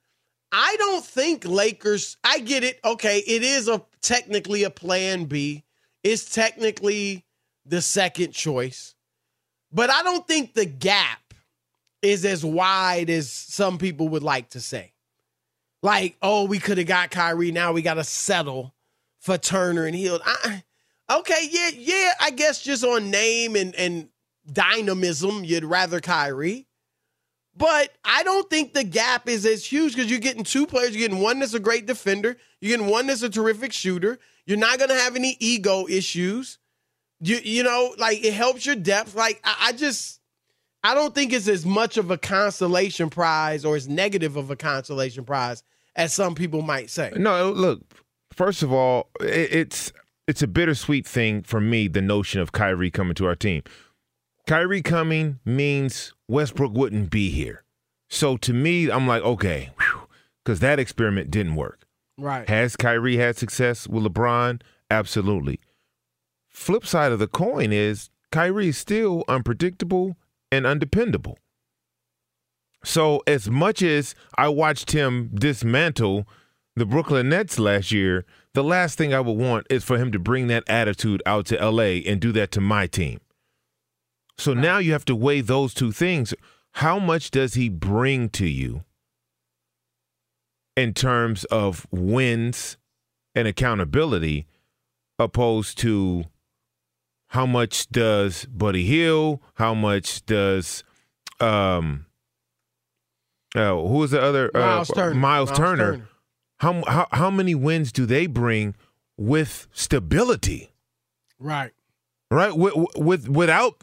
I 0.51 0.77
don't 0.79 1.05
think 1.05 1.47
Lakers. 1.47 2.17
I 2.23 2.41
get 2.41 2.65
it. 2.65 2.79
Okay, 2.85 3.19
it 3.19 3.43
is 3.43 3.69
a 3.69 3.83
technically 4.03 4.65
a 4.65 4.71
plan 4.71 5.25
B. 5.25 5.65
It's 6.03 6.35
technically 6.35 7.25
the 7.65 7.81
second 7.81 8.33
choice, 8.33 8.95
but 9.73 9.89
I 9.89 10.03
don't 10.03 10.27
think 10.27 10.53
the 10.53 10.67
gap 10.67 11.22
is 12.03 12.25
as 12.25 12.45
wide 12.45 13.09
as 13.09 13.31
some 13.31 13.79
people 13.79 14.09
would 14.09 14.23
like 14.23 14.51
to 14.51 14.61
say. 14.61 14.93
Like, 15.83 16.17
oh, 16.23 16.45
we 16.45 16.59
could 16.59 16.79
have 16.79 16.87
got 16.87 17.11
Kyrie. 17.11 17.51
Now 17.53 17.73
we 17.73 17.83
got 17.83 17.95
to 17.95 18.05
settle 18.05 18.75
for 19.21 19.39
Turner 19.39 19.87
and 19.87 19.95
Hield. 19.95 20.21
I, 20.25 20.63
okay, 21.11 21.49
yeah, 21.51 21.71
yeah. 21.75 22.13
I 22.21 22.31
guess 22.31 22.63
just 22.63 22.85
on 22.85 23.11
name 23.11 23.57
and 23.57 23.75
and 23.75 24.09
dynamism, 24.51 25.45
you'd 25.45 25.65
rather 25.65 26.01
Kyrie. 26.01 26.67
But 27.55 27.91
I 28.05 28.23
don't 28.23 28.49
think 28.49 28.73
the 28.73 28.85
gap 28.85 29.29
is 29.29 29.45
as 29.45 29.65
huge 29.65 29.95
because 29.95 30.11
you're 30.11 30.21
getting 30.21 30.45
two 30.45 30.67
players. 30.67 30.97
You're 30.97 31.09
getting 31.09 31.23
one 31.23 31.39
that's 31.39 31.53
a 31.55 31.61
great 31.61 31.85
defender. 31.85 32.39
You're 32.61 32.77
getting 32.77 32.91
one 32.91 33.07
that's 33.07 33.23
a 33.23 33.29
terrific 33.29 33.73
shooter. 33.73 34.19
You're 34.47 34.59
not 34.59 34.79
going 34.79 34.89
to 34.89 34.97
have 34.97 35.17
any 35.17 35.37
ego 35.39 35.87
issues. 35.87 36.59
You 37.21 37.39
you 37.43 37.63
know, 37.63 37.95
like 37.99 38.25
it 38.25 38.33
helps 38.33 38.67
your 38.67 38.75
depth. 38.75 39.15
Like 39.15 39.41
I, 39.45 39.69
I 39.69 39.73
just 39.73 40.21
I 40.85 40.95
don't 40.95 41.15
think 41.15 41.33
it's 41.33 41.49
as 41.49 41.65
much 41.65 41.97
of 41.97 42.11
a 42.11 42.19
consolation 42.19 43.09
prize 43.09 43.65
or 43.65 43.77
as 43.77 43.89
negative 43.89 44.37
of 44.37 44.51
a 44.51 44.57
consolation 44.57 45.25
prize 45.25 45.63
as 45.95 46.13
some 46.13 46.35
people 46.35 46.63
might 46.63 46.91
say. 46.91 47.13
No, 47.17 47.53
look. 47.53 47.81
First 48.33 48.63
of 48.63 48.73
all, 48.73 49.09
it's 49.21 49.93
it's 50.27 50.43
a 50.43 50.47
bittersweet 50.47 51.07
thing 51.07 51.43
for 51.43 51.61
me. 51.61 51.89
The 51.89 52.01
notion 52.01 52.41
of 52.41 52.53
Kyrie 52.53 52.91
coming 52.91 53.15
to 53.15 53.27
our 53.27 53.37
team. 53.37 53.63
Kyrie 54.47 54.83
coming 54.83 55.39
means 55.45 56.15
Westbrook 56.29 56.73
wouldn't 56.73 57.11
be 57.11 57.31
here. 57.31 57.63
So 58.09 58.37
to 58.39 58.53
me, 58.53 58.91
I'm 58.91 59.07
like, 59.07 59.23
okay, 59.23 59.71
because 60.45 60.61
that 60.61 60.79
experiment 60.79 61.31
didn't 61.31 61.55
work. 61.55 61.87
Right. 62.19 62.49
Has 62.49 62.77
Kyrie 62.77 63.17
had 63.17 63.37
success 63.37 63.87
with 63.87 64.05
LeBron? 64.05 64.61
Absolutely. 64.91 65.61
Flip 66.51 66.85
side 66.85 67.13
of 67.13 67.19
the 67.19 67.29
coin 67.29 67.73
is 67.73 68.11
Kyrie 68.31 68.69
is 68.69 68.79
still 68.79 69.25
unpredictable 69.29 70.17
and 70.53 70.67
undependable. 70.67 71.39
So 72.85 73.23
as 73.27 73.49
much 73.51 73.83
as 73.83 74.15
I 74.37 74.49
watched 74.49 74.93
him 74.93 75.31
dismantle 75.35 76.29
the 76.77 76.87
Brooklyn 76.87 77.29
Nets 77.29 77.59
last 77.59 77.91
year, 77.91 78.25
the 78.55 78.63
last 78.63 78.99
thing 78.99 79.15
I 79.15 79.21
would 79.21 79.37
want 79.37 79.67
is 79.71 79.83
for 79.83 79.99
him 79.99 80.13
to 80.13 80.19
bring 80.19 80.47
that 80.49 80.65
attitude 80.69 81.23
out 81.25 81.47
to 81.47 81.57
LA 81.57 82.03
and 82.07 82.21
do 82.21 82.33
that 82.33 82.51
to 82.53 82.61
my 82.61 82.87
team. 82.87 83.21
So 84.37 84.53
now 84.53 84.79
you 84.79 84.93
have 84.93 85.05
to 85.07 85.17
weigh 85.17 85.41
those 85.41 85.75
two 85.75 85.93
things. 85.93 86.35
How 86.77 86.99
much 86.99 87.31
does 87.31 87.55
he 87.55 87.69
bring 87.69 88.29
to 88.31 88.47
you 88.47 88.85
in 90.77 90.95
terms 90.95 91.45
of 91.45 91.87
wins 91.91 92.77
and 93.35 93.47
accountability, 93.47 94.47
opposed 95.19 95.79
to 95.79 96.25
how 97.33 97.47
much 97.47 97.89
does 97.89 98.45
Buddy 98.45 98.85
Hield? 98.85 99.41
How 99.55 99.73
much 99.73 100.25
does 100.27 100.85
um 101.41 102.05
uh, 103.55 103.71
who 103.71 103.99
was 103.99 104.11
the 104.11 104.21
other 104.23 104.51
uh, 104.55 104.59
Myles 104.61 104.89
Turner. 104.95 105.15
Myles, 105.15 105.49
Myles 105.49 105.59
Turner. 105.59 105.93
Turner. 105.93 106.09
How, 106.59 106.85
how 106.87 107.07
how 107.11 107.31
many 107.31 107.55
wins 107.55 107.91
do 107.91 108.05
they 108.05 108.27
bring 108.27 108.75
with 109.17 109.67
stability? 109.73 110.73
Right. 111.39 111.73
Right 112.31 112.55
with, 112.55 112.75
with 112.97 113.29
without 113.31 113.83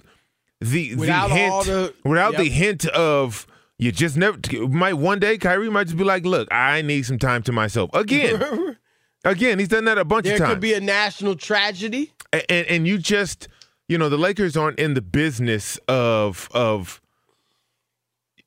the 0.61 0.93
Without 0.95 1.29
the 1.29 1.35
hint 1.35 1.65
the- 1.65 1.93
without 2.03 2.37
the 2.37 2.49
hint 2.49 2.85
of 2.87 3.47
you 3.79 3.91
just 3.91 4.15
never 4.15 4.37
might 4.67 4.93
one 4.93 5.19
day 5.19 5.39
Kyrie 5.39 5.71
might 5.71 5.85
just 5.85 5.97
be 5.97 6.03
like, 6.03 6.23
look, 6.23 6.47
I 6.51 6.83
need 6.83 7.03
some 7.07 7.17
time 7.17 7.41
to 7.43 7.51
myself 7.51 7.89
again. 7.95 8.77
again, 9.23 9.59
he's 9.59 9.67
done 9.67 9.85
that 9.85 9.97
a 9.97 10.05
bunch 10.05 10.25
There 10.25 10.33
of 10.33 10.39
times. 10.39 10.51
It 10.51 10.53
could 10.55 10.61
be 10.61 10.73
a 10.73 10.81
national 10.81 11.35
tragedy. 11.35 12.11
A- 12.33 12.51
and, 12.51 12.67
and 12.67 12.87
you 12.87 12.97
just 12.97 13.47
you 13.87 13.97
know 13.97 14.09
the 14.09 14.17
Lakers 14.17 14.55
aren't 14.55 14.79
in 14.79 14.93
the 14.93 15.01
business 15.01 15.79
of 15.87 16.49
of 16.53 17.01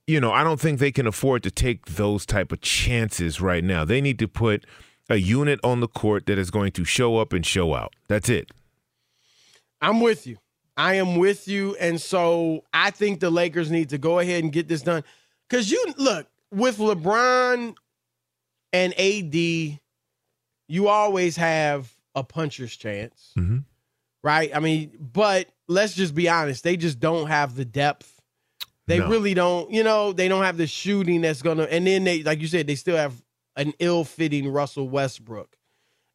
you 0.06 0.20
know 0.20 0.32
I 0.32 0.44
don't 0.44 0.60
think 0.60 0.78
they 0.78 0.92
can 0.92 1.06
afford 1.06 1.42
to 1.44 1.50
take 1.50 1.86
those 1.86 2.24
type 2.26 2.52
of 2.52 2.60
chances 2.60 3.40
right 3.40 3.64
now. 3.64 3.84
They 3.84 4.00
need 4.00 4.18
to 4.20 4.28
put 4.28 4.64
a 5.08 5.16
unit 5.16 5.60
on 5.62 5.80
the 5.80 5.88
court 5.88 6.26
that 6.26 6.38
is 6.38 6.50
going 6.50 6.72
to 6.72 6.84
show 6.84 7.18
up 7.18 7.32
and 7.32 7.44
show 7.44 7.74
out. 7.74 7.94
That's 8.08 8.28
it. 8.28 8.50
I'm 9.80 10.00
with 10.00 10.26
you. 10.26 10.38
I 10.76 10.94
am 10.94 11.16
with 11.16 11.48
you. 11.48 11.76
And 11.78 12.00
so 12.00 12.64
I 12.72 12.90
think 12.90 13.20
the 13.20 13.30
Lakers 13.30 13.70
need 13.70 13.90
to 13.90 13.98
go 13.98 14.20
ahead 14.20 14.42
and 14.42 14.52
get 14.52 14.68
this 14.68 14.82
done. 14.82 15.04
Because 15.48 15.70
you 15.70 15.84
look, 15.98 16.28
with 16.50 16.78
LeBron 16.78 17.74
and 18.72 18.94
AD, 18.98 19.80
you 20.72 20.88
always 20.88 21.36
have 21.36 21.92
a 22.14 22.24
puncher's 22.24 22.74
chance. 22.74 23.32
Mm-hmm. 23.38 23.58
Right? 24.24 24.50
I 24.56 24.58
mean, 24.58 24.92
but 24.98 25.48
let's 25.68 25.92
just 25.94 26.14
be 26.14 26.30
honest, 26.30 26.64
they 26.64 26.78
just 26.78 26.98
don't 26.98 27.26
have 27.26 27.56
the 27.56 27.66
depth. 27.66 28.22
They 28.86 28.98
No. 28.98 29.08
really 29.10 29.34
don't, 29.34 29.70
you 29.70 29.82
know, 29.84 30.14
they 30.14 30.28
don't 30.28 30.44
have 30.44 30.56
the 30.56 30.66
shooting 30.66 31.20
that's 31.20 31.42
gonna 31.42 31.64
and 31.64 31.86
then 31.86 32.04
they 32.04 32.22
like 32.22 32.40
you 32.40 32.46
said, 32.46 32.66
they 32.66 32.74
still 32.74 32.96
have 32.96 33.22
an 33.54 33.74
ill-fitting 33.80 34.48
Russell 34.48 34.88
Westbrook. 34.88 35.58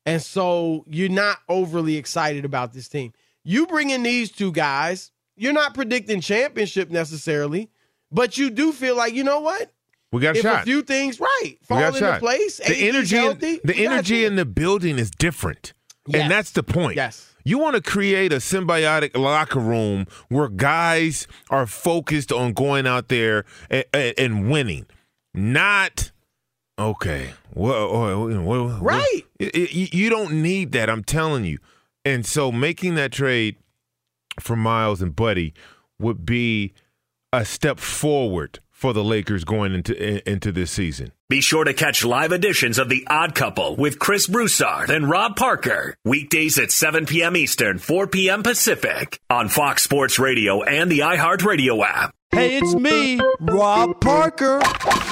And 0.08 0.24
so 0.24 0.84
you're 0.88 1.08
not 1.10 1.38
overly 1.48 1.96
excited 1.98 2.44
about 2.44 2.74
this 2.74 2.88
team. 2.88 3.14
You 3.44 3.68
bring 3.68 3.92
in 3.92 4.02
these 4.02 4.32
two 4.32 4.52
guys, 4.52 5.12
you're 5.36 5.54
not 5.54 5.76
predicting 5.76 6.20
championship 6.20 6.90
necessarily, 6.90 7.70
but 8.12 8.40
you 8.40 8.50
do 8.50 8.72
feel 8.72 8.96
like, 8.98 9.14
you 9.14 9.24
know 9.24 9.40
what? 9.42 9.72
We 10.12 10.22
got 10.22 10.36
a 10.36 10.40
if 10.40 10.44
shot. 10.44 10.62
a 10.62 10.66
few 10.66 10.82
things 10.82 11.20
right 11.20 11.56
fall 11.64 11.84
into 11.84 12.00
shot. 12.00 12.20
place, 12.20 12.58
The 12.58 12.88
energy, 12.88 13.16
in, 13.18 13.22
healthy, 13.24 13.60
the 13.64 13.74
we 13.74 13.84
got 13.84 13.92
a 13.92 13.94
energy 13.96 14.26
in 14.26 14.36
the 14.36 14.46
building 14.46 14.98
is 15.00 15.12
different, 15.12 15.74
Yes. 16.08 16.22
and 16.22 16.32
that's 16.32 16.52
the 16.52 16.64
point. 16.64 16.96
Yes. 16.96 17.34
You 17.44 17.58
want 17.60 17.76
to 17.76 17.82
create 17.82 18.34
a 18.34 18.38
symbiotic 18.38 19.18
locker 19.18 19.60
room 19.60 20.06
where 20.28 20.50
guys 20.50 21.28
are 21.50 21.66
focused 21.66 22.32
on 22.32 22.52
going 22.54 22.86
out 22.86 23.08
there 23.08 23.46
and, 23.70 23.86
and, 23.94 24.14
and 24.18 24.52
winning, 24.52 24.86
not 25.34 26.12
okay. 26.78 27.32
Well, 27.54 27.74
oh, 27.74 28.80
Right. 28.82 29.22
You, 29.40 29.88
you 29.92 30.10
don't 30.10 30.42
need 30.42 30.74
that. 30.74 30.90
I'm 30.90 31.04
telling 31.04 31.46
you. 31.46 31.60
And 32.04 32.26
so 32.26 32.52
making 32.52 32.96
that 32.96 33.12
trade 33.12 33.56
for 34.40 34.56
Myles 34.56 35.02
and 35.02 35.16
Buddy 35.16 35.54
would 36.00 36.26
be 36.26 36.74
a 37.34 37.44
step 37.46 37.80
forward 37.80 38.60
for 38.78 38.94
the 38.94 39.04
Lakers 39.04 39.44
going 39.44 39.74
into 39.74 39.94
in- 40.00 40.22
into 40.28 40.52
this 40.52 40.70
season. 40.70 41.12
Be 41.30 41.42
sure 41.42 41.64
to 41.64 41.74
catch 41.74 42.06
live 42.06 42.32
editions 42.32 42.78
of 42.78 42.90
The 42.90 43.06
Odd 43.10 43.34
Couple 43.34 43.76
with 43.76 43.98
Chris 43.98 44.28
Broussard 44.28 44.92
and 44.92 45.10
Rob 45.10 45.36
Parker. 45.36 45.96
Weekdays 46.06 46.60
at 46.60 46.72
7 46.72 47.08
p.m. 47.08 47.36
Eastern, 47.36 47.80
4 47.80 48.06
p.m. 48.08 48.44
Pacific 48.44 49.20
on 49.32 49.50
Fox 49.50 49.82
Sports 49.84 50.20
Radio 50.20 50.62
and 50.62 50.92
the 50.92 51.00
iHeartRadio 51.00 51.84
app. 51.84 52.14
Hey, 52.32 52.58
it's 52.58 52.76
me, 52.76 53.20
Rob 53.40 54.00
Parker. 54.02 54.60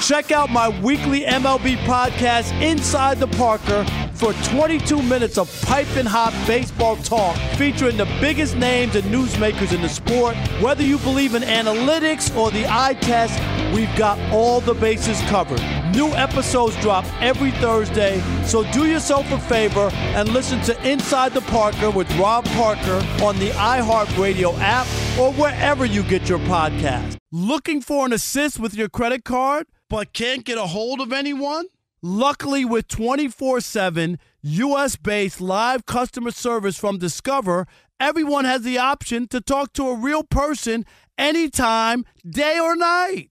Check 0.02 0.30
out 0.32 0.50
my 0.50 0.68
weekly 0.82 1.22
MLB 1.22 1.76
podcast, 1.78 2.52
Inside 2.62 3.18
the 3.18 3.26
Parker, 3.26 3.84
for 4.12 4.32
22 4.50 5.02
minutes 5.02 5.38
of 5.38 5.50
pipe 5.62 5.88
and 5.96 6.06
hot 6.06 6.32
baseball 6.46 6.96
talk 6.96 7.36
featuring 7.56 7.96
the 7.96 8.04
biggest 8.20 8.56
names 8.56 8.94
and 8.96 9.04
newsmakers 9.06 9.74
in 9.74 9.80
the 9.82 9.88
sport. 9.88 10.36
Whether 10.60 10.82
you 10.84 10.98
believe 10.98 11.34
in 11.34 11.42
analytics 11.42 12.34
or 12.36 12.50
the 12.50 12.66
eye 12.68 12.94
test, 13.00 13.38
we've 13.74 13.94
got 13.96 14.18
all 14.32 14.60
the 14.60 14.74
bases 14.74 15.20
covered. 15.22 15.60
New 15.94 16.08
episodes 16.08 16.76
drop 16.80 17.04
every 17.22 17.50
Thursday, 17.52 18.20
so 18.44 18.70
do 18.72 18.86
yourself 18.86 19.30
a 19.32 19.38
favor 19.38 19.90
and 19.92 20.28
listen 20.28 20.60
to 20.62 20.88
Inside 20.88 21.32
the 21.32 21.40
Parker 21.42 21.90
with 21.90 22.10
Rob 22.16 22.44
Parker 22.46 23.02
on 23.22 23.38
the 23.38 23.50
iHeartRadio 23.50 24.58
app 24.58 24.86
or 25.18 25.32
wherever 25.32 25.84
you 25.84 26.02
get 26.02 26.28
your 26.28 26.38
podcast. 26.40 27.16
Looking 27.32 27.80
for 27.80 28.06
an 28.06 28.12
assist 28.12 28.58
with 28.58 28.74
your 28.74 28.88
credit 28.88 29.24
card, 29.24 29.66
but 29.88 30.12
can't 30.12 30.44
get 30.44 30.58
a 30.58 30.66
hold 30.66 31.00
of 31.00 31.12
anyone? 31.12 31.66
Luckily, 32.02 32.64
with 32.64 32.88
24 32.88 33.60
7 33.60 34.18
US 34.42 34.96
based 34.96 35.40
live 35.40 35.86
customer 35.86 36.30
service 36.30 36.78
from 36.78 36.98
Discover, 36.98 37.66
everyone 37.98 38.44
has 38.44 38.62
the 38.62 38.78
option 38.78 39.26
to 39.28 39.40
talk 39.40 39.72
to 39.72 39.88
a 39.88 39.96
real 39.96 40.22
person 40.22 40.84
anytime, 41.18 42.04
day 42.28 42.58
or 42.58 42.76
night. 42.76 43.30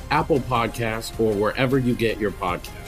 Apple 0.11 0.39
Podcasts, 0.41 1.19
or 1.19 1.33
wherever 1.33 1.79
you 1.79 1.95
get 1.95 2.19
your 2.19 2.31
podcasts. 2.31 2.81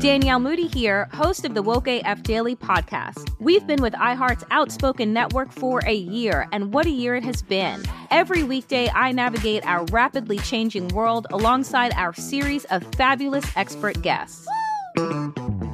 Danielle 0.00 0.40
Moody 0.40 0.66
here, 0.66 1.10
host 1.12 1.44
of 1.44 1.52
the 1.52 1.60
Woke 1.60 1.86
AF 1.86 2.22
Daily 2.22 2.56
podcast. 2.56 3.30
We've 3.38 3.66
been 3.66 3.82
with 3.82 3.92
iHeart's 3.92 4.44
Outspoken 4.50 5.12
Network 5.12 5.52
for 5.52 5.82
a 5.86 5.92
year, 5.92 6.48
and 6.52 6.72
what 6.72 6.86
a 6.86 6.90
year 6.90 7.16
it 7.16 7.24
has 7.24 7.42
been. 7.42 7.82
Every 8.10 8.42
weekday, 8.42 8.88
I 8.94 9.12
navigate 9.12 9.66
our 9.66 9.84
rapidly 9.92 10.38
changing 10.38 10.88
world 10.88 11.26
alongside 11.30 11.92
our 11.96 12.14
series 12.14 12.64
of 12.66 12.82
fabulous 12.94 13.44
expert 13.56 14.00
guests. 14.00 14.48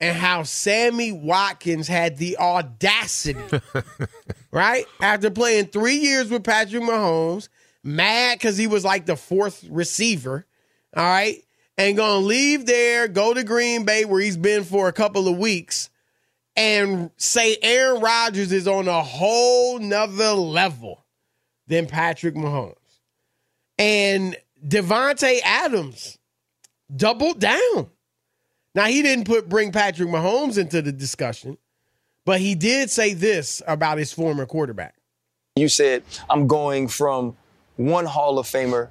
and 0.00 0.16
how 0.16 0.42
Sammy 0.42 1.12
Watkins 1.12 1.88
had 1.88 2.16
the 2.18 2.36
audacity, 2.38 3.40
right? 4.50 4.84
After 5.00 5.30
playing 5.30 5.66
three 5.66 5.96
years 5.96 6.30
with 6.30 6.44
Patrick 6.44 6.82
Mahomes, 6.82 7.48
mad 7.82 8.38
because 8.38 8.56
he 8.56 8.66
was 8.66 8.84
like 8.84 9.06
the 9.06 9.16
fourth 9.16 9.64
receiver, 9.70 10.46
all 10.96 11.04
right? 11.04 11.44
And 11.76 11.96
gonna 11.96 12.18
leave 12.18 12.66
there, 12.66 13.08
go 13.08 13.34
to 13.34 13.44
Green 13.44 13.84
Bay 13.84 14.04
where 14.04 14.20
he's 14.20 14.36
been 14.36 14.64
for 14.64 14.88
a 14.88 14.92
couple 14.92 15.28
of 15.28 15.38
weeks, 15.38 15.90
and 16.56 17.10
say 17.16 17.56
Aaron 17.62 18.00
Rodgers 18.00 18.52
is 18.52 18.68
on 18.68 18.88
a 18.88 19.02
whole 19.02 19.78
nother 19.78 20.32
level 20.32 21.04
than 21.66 21.86
Patrick 21.86 22.34
Mahomes. 22.34 22.74
And 23.78 24.36
Davante 24.64 25.40
Adams 25.42 26.18
doubled 26.94 27.40
down. 27.40 27.90
Now 28.74 28.86
he 28.86 29.02
didn't 29.02 29.24
put 29.24 29.48
bring 29.48 29.72
Patrick 29.72 30.08
Mahomes 30.08 30.58
into 30.58 30.82
the 30.82 30.92
discussion, 30.92 31.58
but 32.24 32.40
he 32.40 32.54
did 32.54 32.90
say 32.90 33.14
this 33.14 33.62
about 33.66 33.98
his 33.98 34.12
former 34.12 34.46
quarterback. 34.46 34.94
You 35.56 35.68
said, 35.68 36.02
I'm 36.28 36.48
going 36.48 36.88
from 36.88 37.36
one 37.76 38.04
Hall 38.06 38.38
of 38.38 38.46
Famer 38.46 38.88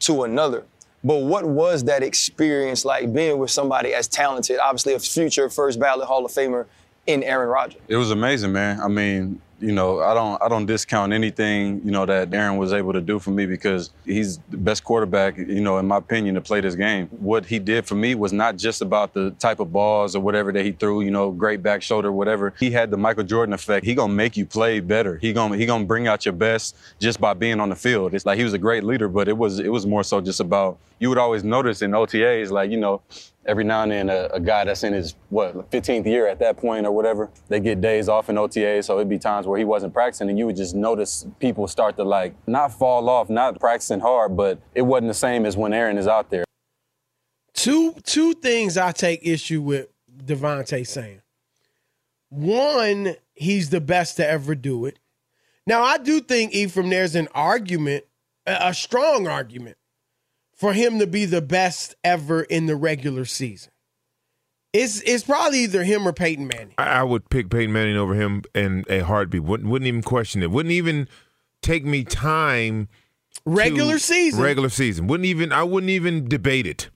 to 0.00 0.24
another. 0.24 0.64
But 1.04 1.18
what 1.18 1.44
was 1.46 1.84
that 1.84 2.02
experience 2.02 2.84
like 2.84 3.12
being 3.12 3.38
with 3.38 3.50
somebody 3.50 3.94
as 3.94 4.08
talented, 4.08 4.58
obviously 4.58 4.94
a 4.94 4.98
future 4.98 5.48
first 5.48 5.78
ballot 5.78 6.06
Hall 6.06 6.24
of 6.24 6.32
Famer 6.32 6.66
in 7.06 7.22
Aaron 7.22 7.48
Rodgers? 7.48 7.80
It 7.88 7.96
was 7.96 8.10
amazing, 8.10 8.52
man. 8.52 8.80
I 8.80 8.88
mean, 8.88 9.40
you 9.60 9.72
know, 9.72 10.00
I 10.00 10.14
don't 10.14 10.40
I 10.42 10.48
don't 10.48 10.66
discount 10.66 11.12
anything, 11.12 11.80
you 11.84 11.90
know, 11.90 12.06
that 12.06 12.32
Aaron 12.32 12.56
was 12.56 12.72
able 12.72 12.92
to 12.92 13.00
do 13.00 13.18
for 13.18 13.30
me 13.30 13.46
because 13.46 13.90
he's 14.04 14.38
the 14.50 14.56
best 14.56 14.84
quarterback, 14.84 15.36
you 15.36 15.60
know, 15.60 15.78
in 15.78 15.86
my 15.86 15.96
opinion, 15.96 16.36
to 16.36 16.40
play 16.40 16.60
this 16.60 16.74
game. 16.74 17.08
What 17.08 17.44
he 17.44 17.58
did 17.58 17.86
for 17.86 17.94
me 17.94 18.14
was 18.14 18.32
not 18.32 18.56
just 18.56 18.82
about 18.82 19.14
the 19.14 19.32
type 19.32 19.60
of 19.60 19.72
balls 19.72 20.14
or 20.14 20.20
whatever 20.20 20.52
that 20.52 20.64
he 20.64 20.72
threw, 20.72 21.00
you 21.00 21.10
know, 21.10 21.30
great 21.30 21.62
back 21.62 21.82
shoulder, 21.82 22.12
whatever. 22.12 22.54
He 22.58 22.70
had 22.70 22.90
the 22.90 22.96
Michael 22.96 23.24
Jordan 23.24 23.52
effect. 23.52 23.84
He 23.84 23.94
gonna 23.94 24.12
make 24.12 24.36
you 24.36 24.46
play 24.46 24.80
better. 24.80 25.18
He 25.18 25.32
gonna 25.32 25.56
he 25.56 25.66
gonna 25.66 25.84
bring 25.84 26.06
out 26.06 26.24
your 26.24 26.34
best 26.34 26.76
just 27.00 27.20
by 27.20 27.34
being 27.34 27.58
on 27.60 27.68
the 27.68 27.76
field. 27.76 28.14
It's 28.14 28.26
like 28.26 28.38
he 28.38 28.44
was 28.44 28.52
a 28.52 28.58
great 28.58 28.84
leader, 28.84 29.08
but 29.08 29.28
it 29.28 29.36
was 29.36 29.58
it 29.58 29.72
was 29.72 29.86
more 29.86 30.04
so 30.04 30.20
just 30.20 30.40
about 30.40 30.78
you 30.98 31.08
would 31.08 31.18
always 31.18 31.44
notice 31.44 31.82
in 31.82 31.92
OTAs, 31.92 32.50
like, 32.50 32.70
you 32.70 32.76
know, 32.76 33.00
every 33.48 33.64
now 33.64 33.82
and 33.82 33.90
then 33.90 34.10
a, 34.10 34.28
a, 34.34 34.38
guy 34.38 34.62
that's 34.62 34.84
in 34.84 34.92
his 34.92 35.14
what 35.30 35.68
15th 35.70 36.04
year 36.04 36.28
at 36.28 36.38
that 36.38 36.58
point 36.58 36.86
or 36.86 36.92
whatever 36.92 37.30
they 37.48 37.58
get 37.58 37.80
days 37.80 38.08
off 38.08 38.28
in 38.28 38.36
OTA 38.36 38.82
so 38.82 38.96
it'd 38.96 39.08
be 39.08 39.18
times 39.18 39.46
where 39.46 39.58
he 39.58 39.64
wasn't 39.64 39.92
practicing 39.92 40.28
and 40.28 40.38
you 40.38 40.44
would 40.46 40.54
just 40.54 40.74
notice 40.74 41.26
people 41.40 41.66
start 41.66 41.96
to 41.96 42.04
like 42.04 42.34
not 42.46 42.68
fall 42.68 43.08
off 43.08 43.30
not 43.30 43.58
practicing 43.58 43.98
hard 43.98 44.36
but 44.36 44.60
it 44.74 44.82
wasn't 44.82 45.08
the 45.08 45.14
same 45.14 45.46
as 45.46 45.56
when 45.56 45.72
Aaron 45.72 45.96
is 45.96 46.06
out 46.06 46.30
there. 46.30 46.44
Two 47.54 47.94
two 48.04 48.34
things 48.34 48.76
I 48.76 48.92
take 48.92 49.26
issue 49.26 49.62
with 49.62 49.88
Davante 50.14 50.86
saying. 50.86 51.22
One 52.28 53.16
he's 53.34 53.70
the 53.70 53.80
best 53.80 54.18
to 54.18 54.28
ever 54.28 54.54
do 54.54 54.84
it. 54.84 54.98
Now 55.66 55.82
I 55.82 55.96
do 55.96 56.20
think 56.20 56.52
Ephraim 56.52 56.90
there's 56.90 57.14
an 57.14 57.28
argument 57.34 58.04
a 58.46 58.74
strong 58.74 59.26
argument 59.26 59.77
for 60.58 60.72
him 60.72 60.98
to 60.98 61.06
be 61.06 61.24
the 61.24 61.40
best 61.40 61.94
ever 62.04 62.42
in 62.42 62.66
the 62.66 62.76
regular 62.76 63.24
season. 63.24 63.70
It's 64.74 65.00
it's 65.02 65.24
probably 65.24 65.60
either 65.60 65.82
him 65.82 66.06
or 66.06 66.12
Peyton 66.12 66.46
Manning. 66.46 66.74
I, 66.76 67.00
I 67.00 67.02
would 67.02 67.30
pick 67.30 67.48
Peyton 67.48 67.72
Manning 67.72 67.96
over 67.96 68.14
him 68.14 68.42
in 68.54 68.84
a 68.90 69.00
heartbeat. 69.00 69.44
Wouldn't 69.44 69.68
wouldn't 69.68 69.86
even 69.86 70.02
question 70.02 70.42
it. 70.42 70.50
Wouldn't 70.50 70.72
even 70.72 71.08
take 71.62 71.84
me 71.84 72.04
time. 72.04 72.88
Regular 73.46 73.98
season. 73.98 74.42
Regular 74.42 74.68
season. 74.68 75.06
Wouldn't 75.06 75.26
even. 75.26 75.52
I 75.52 75.62
wouldn't 75.62 75.90
even 75.90 76.28
debate 76.28 76.66
it. 76.66 76.90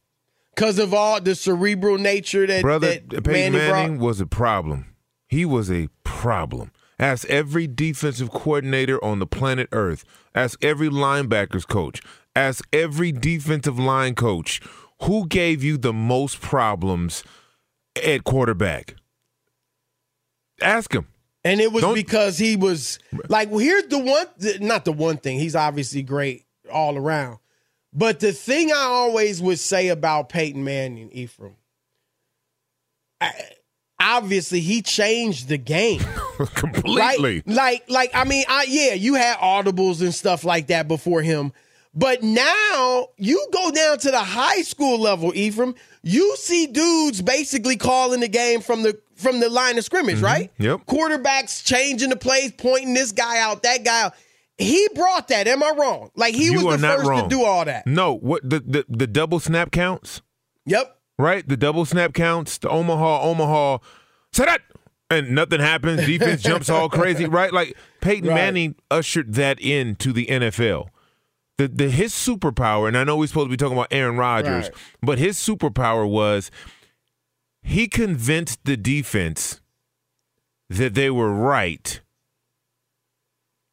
Because 0.55 0.79
of 0.79 0.93
all 0.93 1.19
the 1.19 1.35
cerebral 1.35 1.97
nature 1.97 2.47
that 2.47 2.61
brother 2.61 2.89
that 2.89 3.25
Peyton 3.25 3.55
Manning, 3.55 3.59
Manning 3.59 3.99
was 3.99 4.21
a 4.21 4.27
problem. 4.27 4.95
He 5.29 5.47
was 5.47 5.71
a 5.71 5.89
problem. 6.05 6.73
Ask 6.99 7.29
every 7.31 7.67
defensive 7.67 8.31
coordinator 8.31 9.03
on 9.03 9.19
the 9.19 9.27
planet 9.27 9.69
Earth. 9.73 10.05
Ask 10.35 10.63
every 10.63 10.91
linebackers 10.91 11.67
coach. 11.67 12.03
Ask 12.35 12.67
every 12.73 13.13
defensive 13.13 13.79
line 13.79 14.15
coach 14.15 14.61
who 15.03 15.27
gave 15.27 15.63
you 15.63 15.77
the 15.77 15.93
most 15.93 16.41
problems 16.41 17.25
at 18.03 18.25
quarterback. 18.25 18.97
Ask 20.61 20.93
him. 20.95 21.09
And 21.45 21.61
it 21.61 21.73
was 21.73 21.83
Don't- 21.83 21.95
because 21.95 22.39
he 22.39 22.57
was 22.57 22.99
like, 23.29 23.51
well, 23.51 23.59
here's 23.59 23.89
the 23.89 23.99
one, 23.99 24.27
not 24.61 24.85
the 24.85 24.93
one 24.93 25.17
thing. 25.17 25.39
He's 25.39 25.57
obviously 25.57 26.03
great 26.03 26.45
all 26.73 26.97
around. 26.97 27.39
But 27.93 28.21
the 28.21 28.33
thing 28.33 28.73
I 28.73 28.77
always 28.85 29.43
would 29.43 29.59
say 29.59 29.89
about 29.89 30.29
Peyton 30.31 30.65
Manning, 30.65 31.11
Ephraim, 31.11 31.57
I, 33.21 33.33
obviously 34.01 34.61
he 34.61 34.81
changed 34.83 35.49
the 35.49 35.59
game. 35.59 36.01
Completely. 36.55 37.43
Right? 37.47 37.49
Like, 37.49 37.85
like 37.91 38.11
I 38.15 38.25
mean, 38.25 38.45
I, 38.49 38.65
yeah, 38.69 38.95
you 38.95 39.15
had 39.15 39.37
audibles 39.39 40.01
and 40.01 40.15
stuff 40.15 40.45
like 40.45 40.69
that 40.69 40.89
before 40.89 41.21
him, 41.23 41.53
but 41.95 42.23
now 42.23 43.09
you 43.19 43.47
go 43.53 43.71
down 43.71 43.99
to 43.99 44.11
the 44.11 44.21
high 44.21 44.63
school 44.63 44.99
level, 44.99 45.33
Ephraim. 45.35 45.75
You 46.03 46.37
see 46.37 46.67
dudes 46.67 47.23
basically 47.23 47.77
calling 47.77 48.21
the 48.21 48.29
game 48.29 48.61
from 48.61 48.83
the 48.83 48.99
from 49.15 49.41
the 49.41 49.49
line 49.49 49.79
of 49.79 49.85
scrimmage, 49.85 50.17
mm-hmm. 50.17 50.25
right? 50.25 50.53
Yep. 50.59 50.87
Quarterbacks 50.87 51.65
changing 51.65 52.11
the 52.11 52.17
plays, 52.17 52.53
pointing 52.53 52.95
this 52.95 53.13
guy 53.13 53.39
out, 53.39 53.63
that 53.63 53.85
guy 53.85 54.03
out. 54.03 54.15
He 54.59 54.89
brought 54.95 55.29
that. 55.29 55.47
Am 55.47 55.63
I 55.63 55.73
wrong? 55.77 56.11
Like 56.17 56.35
he 56.35 56.47
you 56.47 56.67
was 56.67 56.81
the 56.81 56.89
first 56.89 57.09
wrong. 57.09 57.23
to 57.23 57.29
do 57.29 57.45
all 57.45 57.65
that. 57.65 57.87
No, 57.87 58.15
what 58.15 58.49
the, 58.49 58.61
the 58.61 58.85
the 58.89 59.07
double 59.07 59.41
snap 59.41 59.71
counts? 59.71 60.23
Yep. 60.67 60.99
Right? 61.19 61.47
The 61.47 61.57
double 61.57 61.85
snap 61.85 62.15
counts, 62.15 62.59
the 62.59 62.69
Omaha, 62.69 63.23
Omaha, 63.23 63.79
say 64.33 64.47
that 64.47 64.63
and 65.11 65.31
nothing 65.35 65.61
happens. 65.61 66.07
Defense 66.07 66.43
jumps 66.43 66.71
all 66.71 66.89
crazy, 66.89 67.27
right? 67.27 67.53
Like 67.53 67.77
Peyton 68.01 68.29
Right. 68.29 68.35
Manning 68.35 68.77
ushered 68.91 69.35
that 69.35 69.61
into 69.61 70.13
the 70.13 70.27
NFL. 70.27 70.89
The 71.59 71.69
the 71.69 71.91
his 71.91 72.13
superpower, 72.13 72.89
and 72.89 72.97
I 72.97 73.05
know 73.05 73.17
we're 73.17 73.27
supposed 73.27 73.47
to 73.47 73.51
be 73.51 73.57
talking 73.57 73.77
about 73.77 73.89
Aaron 73.91 74.17
Rodgers, 74.17 74.65
Right. 74.71 74.75
but 75.03 75.19
his 75.19 75.37
superpower 75.39 76.09
was 76.09 76.51
he 77.63 77.87
convinced 77.89 78.65
the 78.65 78.77
defense 78.77 79.61
that 80.71 80.95
they 80.95 81.11
were 81.11 81.33
right 81.33 82.01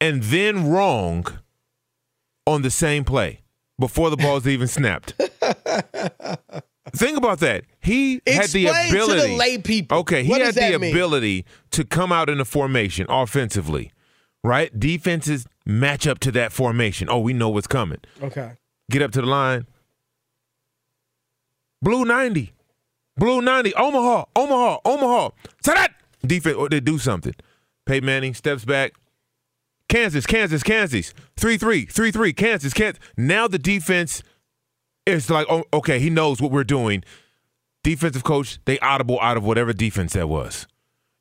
and 0.02 0.24
then 0.24 0.70
wrong 0.70 1.26
on 2.46 2.62
the 2.62 2.70
same 2.70 3.04
play 3.06 3.42
before 3.80 4.10
the 4.10 4.18
ball's 4.18 4.46
even 4.46 4.68
snapped. 4.68 5.14
Think 6.96 7.18
about 7.18 7.40
that. 7.40 7.64
He 7.80 8.22
had 8.28 8.50
the 8.50 8.68
Explain 8.68 9.08
to 9.08 9.16
the 9.28 9.36
lay 9.38 9.58
people. 9.60 10.00
Okay, 10.00 10.24
he 10.24 10.32
had 10.40 10.56
the 10.56 10.78
mean? 10.80 10.92
ability 10.92 11.46
to 11.72 11.86
come 11.86 12.12
out 12.12 12.30
in 12.30 12.40
a 12.40 12.46
formation 12.46 13.06
offensively, 13.10 13.92
right? 14.44 14.78
Defenses 14.78 15.46
match 15.66 16.08
up 16.08 16.20
to 16.20 16.32
that 16.32 16.52
formation. 16.52 17.08
Oh, 17.10 17.20
we 17.20 17.34
know 17.34 17.50
what's 17.50 17.68
coming. 17.68 18.00
Okay. 18.22 18.54
Get 18.90 19.02
up 19.02 19.12
to 19.12 19.22
the 19.22 19.28
line. 19.28 19.68
Blue 21.82 22.06
90. 22.06 22.54
Blue 23.18 23.42
90. 23.42 23.74
Omaha. 23.76 24.26
Omaha. 24.36 24.78
Omaha. 24.86 25.30
Say 25.64 25.74
that. 25.74 25.94
Defense, 26.26 26.56
or 26.58 26.70
they 26.70 26.80
do 26.80 26.98
something. 26.98 27.34
Peyton 27.86 28.06
Manning 28.06 28.34
steps 28.34 28.66
back. 28.66 28.94
Kansas, 29.88 30.26
Kansas, 30.26 30.64
Kansas. 30.64 31.14
3 31.38 31.58
3, 31.58 31.86
3 31.86 32.12
3, 32.12 32.34
Kansas, 32.34 32.74
Kansas. 32.74 33.02
Now 33.18 33.48
the 33.48 33.58
defense 33.58 34.22
is 35.06 35.30
like, 35.30 35.48
oh, 35.50 35.64
okay, 35.74 36.00
he 36.00 36.10
knows 36.10 36.42
what 36.42 36.52
we're 36.52 36.64
doing. 36.64 37.04
Defensive 37.84 38.24
coach, 38.24 38.60
they 38.66 38.78
audible 38.80 39.20
out 39.22 39.38
of 39.38 39.44
whatever 39.44 39.74
defense 39.74 40.14
that 40.14 40.30
was. 40.30 40.68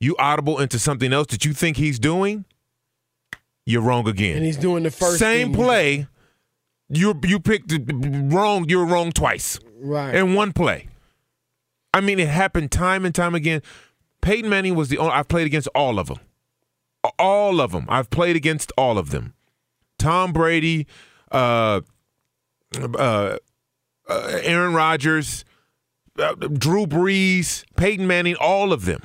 You 0.00 0.16
audible 0.18 0.58
into 0.58 0.78
something 0.78 1.12
else 1.12 1.28
that 1.28 1.44
you 1.44 1.52
think 1.52 1.76
he's 1.76 1.98
doing, 1.98 2.44
you're 3.68 3.82
wrong 3.82 4.08
again. 4.08 4.36
And 4.38 4.46
he's 4.46 4.56
doing 4.56 4.82
the 4.82 4.90
first 4.90 5.18
Same 5.18 5.52
play. 5.52 6.06
You 6.88 7.14
you 7.24 7.38
picked 7.38 7.70
wrong. 8.32 8.64
You're 8.68 8.86
wrong 8.86 9.12
twice 9.12 9.58
Right. 9.80 10.14
in 10.14 10.34
one 10.34 10.52
play. 10.52 10.88
I 11.92 12.00
mean, 12.00 12.18
it 12.18 12.28
happened 12.28 12.70
time 12.72 13.04
and 13.04 13.14
time 13.14 13.34
again. 13.34 13.62
Peyton 14.22 14.48
Manning 14.48 14.74
was 14.74 14.88
the 14.88 14.96
only. 14.98 15.12
I've 15.12 15.28
played 15.28 15.46
against 15.46 15.68
all 15.74 15.98
of 15.98 16.08
them. 16.08 16.18
All 17.18 17.60
of 17.60 17.72
them. 17.72 17.84
I've 17.88 18.08
played 18.10 18.36
against 18.36 18.72
all 18.78 18.96
of 18.98 19.10
them. 19.10 19.34
Tom 19.98 20.32
Brady, 20.32 20.86
uh, 21.30 21.82
uh, 22.80 22.88
uh, 22.98 24.38
Aaron 24.42 24.72
Rodgers, 24.74 25.44
uh, 26.18 26.34
Drew 26.34 26.86
Brees, 26.86 27.64
Peyton 27.76 28.06
Manning, 28.06 28.36
all 28.40 28.72
of 28.72 28.84
them. 28.86 29.02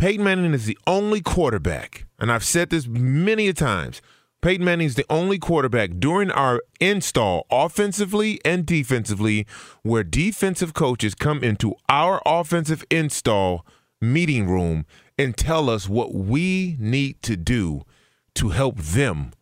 Peyton 0.00 0.24
Manning 0.24 0.54
is 0.54 0.64
the 0.64 0.78
only 0.86 1.20
quarterback, 1.20 2.06
and 2.18 2.32
I've 2.32 2.42
said 2.42 2.70
this 2.70 2.86
many 2.86 3.48
a 3.48 3.52
times. 3.52 4.00
Peyton 4.40 4.64
Manning 4.64 4.86
is 4.86 4.94
the 4.94 5.04
only 5.10 5.38
quarterback 5.38 5.90
during 5.98 6.30
our 6.30 6.62
install, 6.80 7.46
offensively 7.50 8.40
and 8.42 8.64
defensively, 8.64 9.46
where 9.82 10.02
defensive 10.02 10.72
coaches 10.72 11.14
come 11.14 11.44
into 11.44 11.74
our 11.90 12.22
offensive 12.24 12.82
install 12.90 13.66
meeting 14.00 14.48
room 14.48 14.86
and 15.18 15.36
tell 15.36 15.68
us 15.68 15.86
what 15.86 16.14
we 16.14 16.76
need 16.78 17.20
to 17.24 17.36
do 17.36 17.82
to 18.36 18.48
help 18.48 18.78
them 18.78 19.32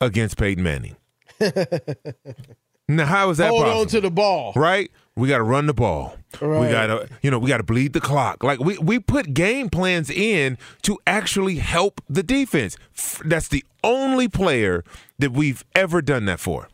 against 0.00 0.36
Peyton 0.36 0.64
Manning. 0.64 0.96
now, 2.88 3.06
how 3.06 3.30
is 3.30 3.38
that 3.38 3.50
Hold 3.50 3.62
possible? 3.62 3.80
on 3.82 3.86
to 3.86 4.00
the 4.00 4.10
ball. 4.10 4.54
right? 4.56 4.90
We 5.20 5.28
got 5.28 5.38
to 5.38 5.44
run 5.44 5.66
the 5.66 5.74
ball. 5.74 6.16
We 6.40 6.48
got 6.48 6.86
to, 6.86 7.08
you 7.22 7.30
know, 7.30 7.38
we 7.38 7.48
got 7.48 7.58
to 7.58 7.62
bleed 7.62 7.92
the 7.92 8.00
clock. 8.00 8.42
Like 8.42 8.58
we 8.58 8.78
we 8.78 8.98
put 8.98 9.34
game 9.34 9.68
plans 9.68 10.08
in 10.08 10.56
to 10.82 10.98
actually 11.06 11.56
help 11.56 12.00
the 12.08 12.22
defense. 12.22 12.76
That's 13.24 13.48
the 13.48 13.64
only 13.84 14.28
player 14.28 14.82
that 15.18 15.32
we've 15.32 15.64
ever 15.74 16.00
done 16.00 16.24
that 16.24 16.40
for. 16.40 16.68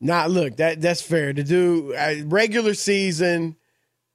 Nah, 0.00 0.26
look, 0.26 0.56
that 0.58 0.80
that's 0.80 1.02
fair. 1.02 1.32
To 1.32 1.42
do 1.42 1.94
uh, 1.94 2.16
regular 2.26 2.74
season, 2.74 3.56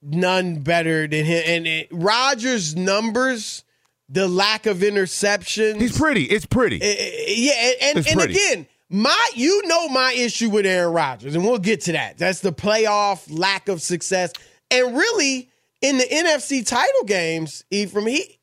none 0.01 0.59
better 0.59 1.07
than 1.07 1.25
him. 1.25 1.43
And 1.45 1.67
it, 1.67 1.87
Rodgers' 1.91 2.75
numbers, 2.75 3.63
the 4.07 4.27
lack 4.27 4.65
of 4.65 4.77
interceptions. 4.77 5.81
He's 5.81 5.97
pretty. 5.97 6.25
It's 6.25 6.45
pretty. 6.45 6.81
Uh, 6.81 6.85
yeah, 7.27 7.71
and, 7.81 7.97
and, 7.97 8.07
and 8.07 8.21
again, 8.21 8.67
My, 8.93 9.29
you 9.35 9.65
know, 9.67 9.87
my 9.87 10.13
issue 10.13 10.49
with 10.49 10.65
Aaron 10.65 10.93
Rodgers, 10.93 11.33
and 11.33 11.45
we'll 11.45 11.59
get 11.59 11.81
to 11.81 11.93
that. 11.93 12.17
That's 12.17 12.41
the 12.41 12.51
playoff 12.51 13.25
lack 13.29 13.69
of 13.69 13.81
success, 13.81 14.33
and 14.69 14.95
really 14.95 15.49
in 15.81 15.97
the 15.97 16.03
NFC 16.03 16.65
title 16.67 17.05
games. 17.05 17.63
From 17.91 18.05
he, 18.05 18.37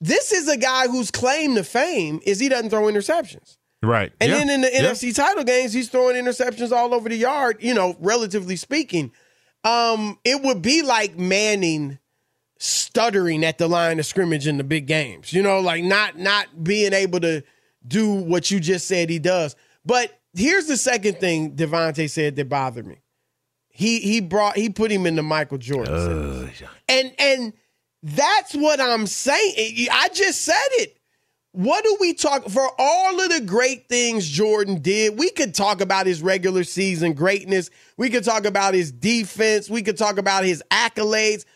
this 0.00 0.32
is 0.32 0.48
a 0.48 0.56
guy 0.58 0.86
whose 0.88 1.10
claim 1.10 1.54
to 1.54 1.64
fame 1.64 2.20
is 2.24 2.38
he 2.38 2.48
doesn't 2.50 2.68
throw 2.70 2.82
interceptions. 2.82 3.56
Right. 3.82 4.12
And 4.20 4.30
Yeah. 4.30 4.38
then 4.38 4.50
in 4.50 4.60
the 4.60 4.70
Yeah. 4.72 4.82
NFC 4.90 5.12
title 5.14 5.44
games, 5.44 5.72
he's 5.72 5.88
throwing 5.88 6.16
interceptions 6.22 6.72
all 6.72 6.92
over 6.94 7.08
the 7.08 7.16
yard, 7.16 7.56
you 7.60 7.72
know, 7.74 7.96
relatively 8.00 8.56
speaking. 8.56 9.12
Um, 9.64 10.18
it 10.24 10.42
would 10.42 10.60
be 10.62 10.82
like 10.82 11.18
Manning 11.18 11.98
stuttering 12.58 13.44
at 13.44 13.58
the 13.58 13.68
line 13.68 13.98
of 13.98 14.06
scrimmage 14.06 14.46
in 14.46 14.58
the 14.58 14.64
big 14.64 14.86
games. 14.86 15.32
You 15.32 15.42
know, 15.42 15.60
like 15.60 15.82
not 15.84 16.18
not 16.18 16.62
being 16.64 16.92
able 16.92 17.20
to 17.20 17.42
do 17.86 18.12
what 18.12 18.50
you 18.50 18.60
just 18.60 18.86
said 18.86 19.10
he 19.10 19.18
does. 19.18 19.56
But 19.86 20.20
here's 20.34 20.66
the 20.66 20.76
second 20.76 21.18
thing 21.18 21.56
Davante 21.56 22.10
said 22.10 22.36
that 22.36 22.48
bothered 22.48 22.86
me. 22.86 22.98
He 23.70 24.00
he 24.00 24.20
brought 24.20 24.56
he 24.56 24.68
put 24.68 24.90
him 24.90 25.06
into 25.06 25.22
Michael 25.22 25.58
Jordan. 25.58 25.98
sentence. 25.98 26.62
And 26.88 27.12
and 27.18 27.52
that's 28.02 28.54
what 28.54 28.80
I'm 28.80 29.06
saying. 29.06 29.88
I 29.90 30.08
just 30.12 30.42
said 30.42 30.54
it. 30.72 30.98
What 31.52 31.84
do 31.84 31.96
we 32.00 32.12
talk 32.12 32.48
for 32.50 32.68
all 32.78 33.20
of 33.20 33.30
the 33.30 33.40
great 33.40 33.88
things 33.88 34.28
Jordan 34.28 34.82
did? 34.82 35.18
We 35.18 35.30
could 35.30 35.54
talk 35.54 35.80
about 35.80 36.06
his 36.06 36.20
regular 36.20 36.64
season 36.64 37.14
greatness. 37.14 37.70
We 37.96 38.10
could 38.10 38.24
talk 38.24 38.44
about 38.44 38.74
his 38.74 38.92
defense. 38.92 39.70
We 39.70 39.82
could 39.82 39.96
talk 39.96 40.18
about 40.18 40.44
his 40.44 40.62
accolades. 40.70 41.46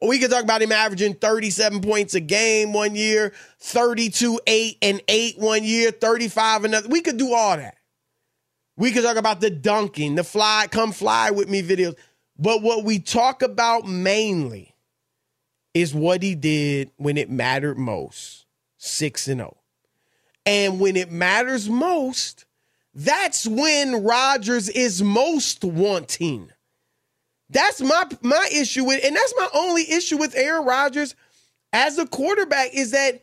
We 0.00 0.18
could 0.18 0.30
talk 0.30 0.44
about 0.44 0.62
him 0.62 0.72
averaging 0.72 1.14
37 1.14 1.82
points 1.82 2.14
a 2.14 2.20
game 2.20 2.72
one 2.72 2.96
year, 2.96 3.34
32, 3.58 4.40
8, 4.46 4.78
and 4.80 5.02
8 5.08 5.38
one 5.38 5.62
year, 5.62 5.90
35 5.90 6.64
another. 6.64 6.88
We 6.88 7.02
could 7.02 7.18
do 7.18 7.34
all 7.34 7.58
that. 7.58 7.76
We 8.80 8.92
could 8.92 9.04
talk 9.04 9.18
about 9.18 9.42
the 9.42 9.50
dunking, 9.50 10.14
the 10.14 10.24
fly, 10.24 10.66
come 10.70 10.92
fly 10.92 11.32
with 11.32 11.50
me 11.50 11.62
videos. 11.62 11.96
But 12.38 12.62
what 12.62 12.82
we 12.82 12.98
talk 12.98 13.42
about 13.42 13.86
mainly 13.86 14.74
is 15.74 15.94
what 15.94 16.22
he 16.22 16.34
did 16.34 16.90
when 16.96 17.18
it 17.18 17.28
mattered 17.28 17.76
most 17.76 18.46
6 18.78 19.28
and 19.28 19.40
0. 19.40 19.58
And 20.46 20.80
when 20.80 20.96
it 20.96 21.12
matters 21.12 21.68
most, 21.68 22.46
that's 22.94 23.46
when 23.46 24.02
Rodgers 24.02 24.70
is 24.70 25.02
most 25.02 25.62
wanting. 25.62 26.50
That's 27.50 27.82
my 27.82 28.04
my 28.22 28.48
issue 28.50 28.84
with, 28.84 29.04
and 29.04 29.14
that's 29.14 29.34
my 29.36 29.48
only 29.52 29.90
issue 29.90 30.16
with 30.16 30.34
Aaron 30.34 30.64
Rodgers 30.64 31.14
as 31.74 31.98
a 31.98 32.06
quarterback 32.06 32.72
is 32.72 32.92
that 32.92 33.20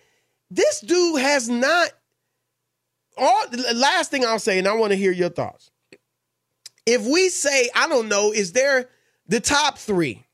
this 0.51 0.81
dude 0.81 1.19
has 1.19 1.49
not. 1.49 1.89
All 3.17 3.49
the 3.49 3.73
last 3.75 4.11
thing 4.11 4.25
I'll 4.25 4.39
say, 4.39 4.59
and 4.59 4.67
I 4.67 4.75
want 4.75 4.91
to 4.91 4.97
hear 4.97 5.11
your 5.11 5.29
thoughts. 5.29 5.71
If 6.85 7.05
we 7.05 7.29
say, 7.29 7.69
I 7.75 7.87
don't 7.87 8.07
know, 8.07 8.31
is 8.31 8.53
there 8.53 8.89
the 9.27 9.39
top 9.39 9.77
three? 9.77 10.25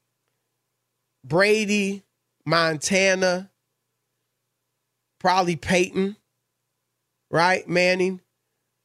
Brady, 1.24 2.04
Montana, 2.46 3.50
probably 5.20 5.56
Peyton, 5.56 6.16
right? 7.32 7.68
Manning. 7.68 8.20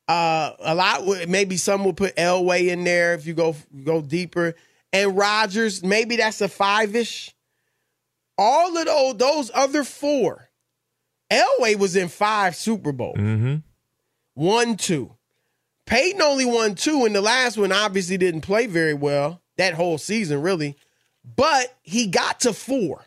Uh, 0.07 0.53
a 0.61 0.75
lot 0.75 1.29
maybe 1.29 1.59
some 1.59 1.85
will 1.85 1.93
put 1.93 2.17
Elway 2.17 2.69
in 2.69 2.85
there 2.85 3.13
if 3.13 3.27
you 3.27 3.35
go 3.35 3.55
go 3.85 4.01
deeper. 4.01 4.55
And 4.91 5.19
Rodgers, 5.19 5.85
maybe 5.85 6.17
that's 6.17 6.41
a 6.41 6.49
five-ish. 6.49 7.35
All 8.39 8.79
of 8.79 8.87
those, 8.87 9.17
those 9.19 9.51
other 9.53 9.85
four. 9.85 10.49
Elway 11.31 11.77
was 11.77 11.95
in 11.95 12.09
five 12.09 12.57
Super 12.57 12.93
Bowls. 12.93 13.19
Mm-hmm. 13.19 13.57
One, 14.38 14.77
two. 14.77 15.16
Peyton 15.85 16.22
only 16.22 16.44
won 16.44 16.77
two, 16.77 17.05
and 17.05 17.12
the 17.12 17.20
last 17.20 17.59
one 17.59 17.72
obviously 17.72 18.16
didn't 18.16 18.42
play 18.42 18.66
very 18.66 18.94
well 18.94 19.42
that 19.57 19.74
whole 19.74 19.98
season, 19.98 20.42
really. 20.42 20.77
But 21.24 21.77
he 21.83 22.07
got 22.07 22.38
to 22.40 22.53
four. 22.53 23.05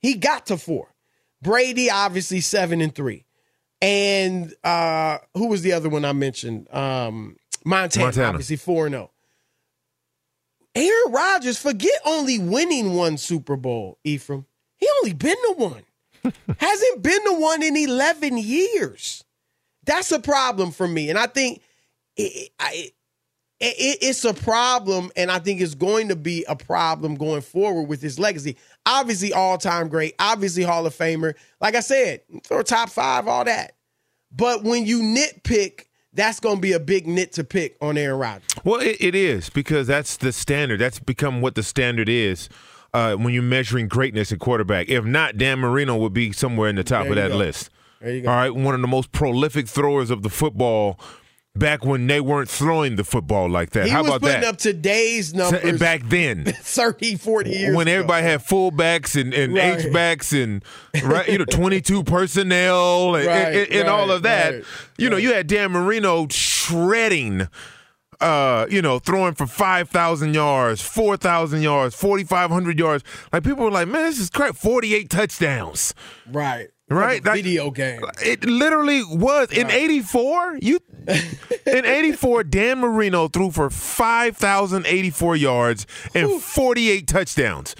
He 0.00 0.14
got 0.14 0.46
to 0.46 0.56
four. 0.56 0.94
Brady, 1.42 1.90
obviously, 1.90 2.40
seven 2.40 2.80
and 2.80 2.94
three. 2.94 3.26
And 3.82 4.54
uh 4.64 5.18
who 5.34 5.48
was 5.48 5.60
the 5.60 5.74
other 5.74 5.90
one 5.90 6.06
I 6.06 6.14
mentioned? 6.14 6.72
Um 6.72 7.36
Montana, 7.66 8.06
Montana. 8.06 8.28
obviously, 8.28 8.56
four 8.56 8.86
and 8.86 8.94
oh. 8.94 9.10
Aaron 10.74 11.12
Rodgers, 11.12 11.58
forget 11.58 12.00
only 12.06 12.38
winning 12.38 12.94
one 12.94 13.18
Super 13.18 13.56
Bowl, 13.56 13.98
Ephraim. 14.04 14.46
He 14.78 14.88
only 15.02 15.12
been 15.12 15.36
to 15.36 15.54
one. 15.58 15.82
Hasn't 16.58 17.02
been 17.02 17.24
to 17.24 17.34
one 17.38 17.62
in 17.62 17.76
11 17.76 18.38
years. 18.38 19.22
That's 19.86 20.12
a 20.12 20.18
problem 20.18 20.70
for 20.70 20.86
me. 20.86 21.10
And 21.10 21.18
I 21.18 21.26
think 21.26 21.62
it, 22.16 22.50
I, 22.58 22.90
it, 23.60 23.98
it's 24.02 24.24
a 24.24 24.34
problem, 24.34 25.10
and 25.16 25.30
I 25.30 25.38
think 25.38 25.60
it's 25.60 25.74
going 25.74 26.08
to 26.08 26.16
be 26.16 26.44
a 26.48 26.56
problem 26.56 27.14
going 27.14 27.40
forward 27.40 27.84
with 27.84 28.02
his 28.02 28.18
legacy. 28.18 28.56
Obviously, 28.84 29.32
all 29.32 29.56
time 29.58 29.88
great, 29.88 30.14
obviously, 30.18 30.62
Hall 30.62 30.86
of 30.86 30.94
Famer. 30.94 31.34
Like 31.60 31.74
I 31.74 31.80
said, 31.80 32.20
throw 32.44 32.62
top 32.62 32.90
five, 32.90 33.26
all 33.26 33.44
that. 33.44 33.72
But 34.30 34.62
when 34.62 34.84
you 34.84 35.00
nitpick, 35.00 35.86
that's 36.12 36.40
going 36.40 36.56
to 36.56 36.60
be 36.60 36.72
a 36.72 36.80
big 36.80 37.06
nit 37.06 37.32
to 37.32 37.44
pick 37.44 37.76
on 37.80 37.96
Aaron 37.96 38.18
Rodgers. 38.18 38.48
Well, 38.64 38.80
it, 38.80 38.96
it 39.00 39.14
is 39.14 39.48
because 39.50 39.86
that's 39.86 40.16
the 40.16 40.32
standard. 40.32 40.80
That's 40.80 40.98
become 40.98 41.40
what 41.40 41.54
the 41.54 41.62
standard 41.62 42.08
is 42.08 42.48
uh, 42.92 43.14
when 43.14 43.32
you're 43.32 43.42
measuring 43.42 43.88
greatness 43.88 44.32
at 44.32 44.38
quarterback. 44.38 44.88
If 44.88 45.04
not, 45.04 45.36
Dan 45.36 45.60
Marino 45.60 45.96
would 45.96 46.12
be 46.12 46.32
somewhere 46.32 46.68
in 46.68 46.76
the 46.76 46.84
top 46.84 47.06
of 47.06 47.14
that 47.14 47.28
go. 47.30 47.36
list. 47.36 47.70
There 48.00 48.12
you 48.14 48.22
go. 48.22 48.28
All 48.30 48.36
right, 48.36 48.54
one 48.54 48.74
of 48.74 48.80
the 48.80 48.86
most 48.88 49.12
prolific 49.12 49.68
throwers 49.68 50.10
of 50.10 50.22
the 50.22 50.30
football 50.30 51.00
back 51.54 51.86
when 51.86 52.06
they 52.06 52.20
weren't 52.20 52.50
throwing 52.50 52.96
the 52.96 53.04
football 53.04 53.48
like 53.48 53.70
that. 53.70 53.86
He 53.86 53.90
How 53.90 54.02
was 54.02 54.08
about 54.10 54.20
putting 54.20 54.40
that? 54.42 54.48
up 54.48 54.58
today's 54.58 55.32
numbers 55.32 55.78
back 55.78 56.02
then. 56.04 56.44
30, 56.60 57.16
40 57.16 57.50
years 57.50 57.74
when 57.74 57.88
ago. 57.88 57.94
everybody 57.96 58.26
had 58.26 58.40
fullbacks 58.44 59.18
and, 59.18 59.32
and 59.32 59.54
Right. 59.54 59.78
H-backs 59.86 60.34
and 60.34 60.62
right, 61.02 61.26
you 61.26 61.38
know, 61.38 61.46
22 61.46 62.04
personnel 62.04 63.14
and, 63.14 63.26
Right, 63.26 63.54
and, 63.56 63.72
and 63.72 63.88
all 63.88 64.10
of 64.10 64.24
that. 64.24 64.62
you 64.98 65.08
know, 65.08 65.16
you 65.16 65.32
had 65.32 65.46
Dan 65.46 65.72
Marino 65.72 66.28
shredding 66.28 67.48
uh, 68.20 68.66
you 68.70 68.80
know, 68.80 68.98
throwing 68.98 69.34
for 69.34 69.46
5,000 69.46 70.32
yards, 70.34 70.80
4,000 70.80 71.60
yards, 71.60 71.94
4,500 71.94 72.78
yards. 72.78 73.04
Like 73.30 73.44
people 73.44 73.64
were 73.64 73.70
like, 73.70 73.88
man, 73.88 74.04
this 74.04 74.18
is 74.18 74.30
crap. 74.30 74.56
48 74.56 75.10
touchdowns. 75.10 75.92
Right. 76.30 76.68
Right? 76.88 77.24
Like 77.24 77.36
video 77.36 77.70
game. 77.70 78.00
It 78.24 78.44
literally 78.44 79.02
was. 79.04 79.50
In 79.50 79.70
84, 79.70 80.58
you 80.62 80.78
in 81.66 81.84
84, 81.84 82.44
Dan 82.44 82.78
Marino 82.78 83.26
threw 83.28 83.50
for 83.50 83.70
5,084 83.70 85.36
yards 85.36 85.86
and 86.14 86.40
48 86.40 87.06
touchdowns. 87.08 87.74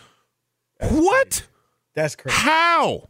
what? 0.80 1.46
That's 1.94 2.16
crazy. 2.16 2.36
How? 2.36 3.08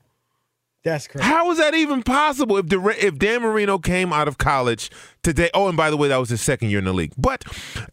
That's 0.86 1.08
crazy. 1.08 1.26
How 1.26 1.50
is 1.50 1.58
that 1.58 1.74
even 1.74 2.04
possible? 2.04 2.56
If 2.58 2.66
if 2.72 3.18
Dan 3.18 3.42
Marino 3.42 3.76
came 3.78 4.12
out 4.12 4.28
of 4.28 4.38
college 4.38 4.88
today, 5.24 5.50
oh, 5.52 5.66
and 5.66 5.76
by 5.76 5.90
the 5.90 5.96
way, 5.96 6.06
that 6.06 6.18
was 6.18 6.28
his 6.28 6.40
second 6.40 6.70
year 6.70 6.78
in 6.78 6.84
the 6.84 6.92
league. 6.92 7.12
But 7.18 7.44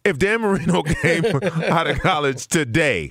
if 0.04 0.16
Dan 0.16 0.42
Marino 0.42 0.82
came 1.02 1.24
out 1.64 1.88
of 1.88 1.98
college 1.98 2.46
today, 2.46 3.10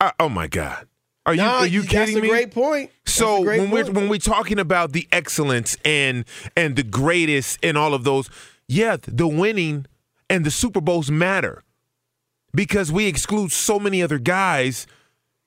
uh, 0.00 0.12
oh 0.18 0.30
my 0.30 0.46
God, 0.46 0.86
are 1.24 1.34
you 1.34 1.40
No, 1.42 1.48
are 1.48 1.66
you 1.66 1.82
kidding 1.82 1.92
me? 1.92 2.04
that's 2.14 2.16
a 2.16 2.20
me? 2.20 2.28
great 2.28 2.50
point. 2.50 2.90
So 3.06 3.42
great 3.44 3.60
when 3.60 3.70
we're 3.70 3.90
when 3.90 4.08
we're 4.08 4.18
talking 4.18 4.58
about 4.58 4.92
the 4.92 5.06
excellence 5.12 5.76
and 5.84 6.24
and 6.56 6.76
the 6.76 6.82
greatest 6.82 7.58
and 7.62 7.76
all 7.78 7.94
of 7.94 8.04
those, 8.04 8.28
yeah, 8.68 8.96
the 9.06 9.28
winning 9.28 9.86
and 10.28 10.44
the 10.44 10.50
Super 10.50 10.80
Bowls 10.80 11.10
matter 11.10 11.62
because 12.54 12.90
we 12.90 13.06
exclude 13.06 13.52
so 13.52 13.78
many 13.78 14.02
other 14.02 14.18
guys 14.18 14.86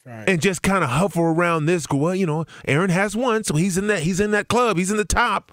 and 0.05 0.41
just 0.41 0.61
kind 0.61 0.83
of 0.83 0.91
hover 0.91 1.21
around 1.21 1.65
this. 1.65 1.87
Go, 1.87 1.97
well, 1.97 2.15
you 2.15 2.25
know, 2.27 2.45
Aaron 2.67 2.91
has 2.91 3.15
one, 3.15 3.43
so 3.43 3.55
he's 3.55 3.77
in 3.77 3.87
that 3.87 4.03
he's 4.03 4.19
in 4.19 4.31
that 4.31 4.47
club, 4.47 4.77
he's 4.77 4.91
in 4.91 4.97
the 4.97 5.05
top. 5.05 5.51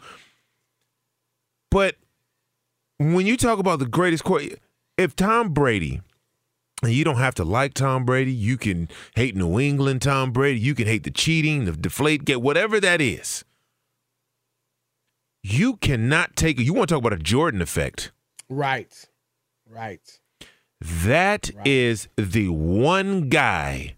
But 1.71 1.97
when 2.99 3.27
you 3.27 3.37
talk 3.37 3.59
about 3.59 3.79
the 3.79 3.87
greatest 3.87 4.25
if 4.99 5.17
Tom 5.17 5.55
Brady, 5.55 6.03
you 6.91 7.05
don't 7.05 7.19
have 7.19 7.35
to 7.37 7.45
like 7.45 7.75
Tom 7.75 8.05
Brady, 8.05 8.33
you 8.33 8.57
can 8.57 8.89
hate 9.15 9.37
New 9.37 9.61
England 9.61 10.03
Tom 10.03 10.33
Brady, 10.33 10.59
you 10.59 10.75
can 10.75 10.87
hate 10.87 11.05
the 11.05 11.11
cheating, 11.11 11.65
the 11.65 11.73
Deflategate 11.73 12.39
whatever 12.39 12.81
that 12.81 13.01
is. 13.01 13.45
You 15.43 15.77
cannot 15.77 16.37
take 16.37 16.59
You 16.59 16.73
want 16.73 16.89
to 16.89 16.95
talk 16.95 17.03
about 17.03 17.13
a 17.13 17.23
Jordan 17.23 17.63
effect? 17.63 18.13
Right. 18.49 18.93
Right. 19.69 20.21
That 20.81 21.51
is 21.65 22.09
the 22.17 22.49
one 22.49 23.29
guy 23.29 23.97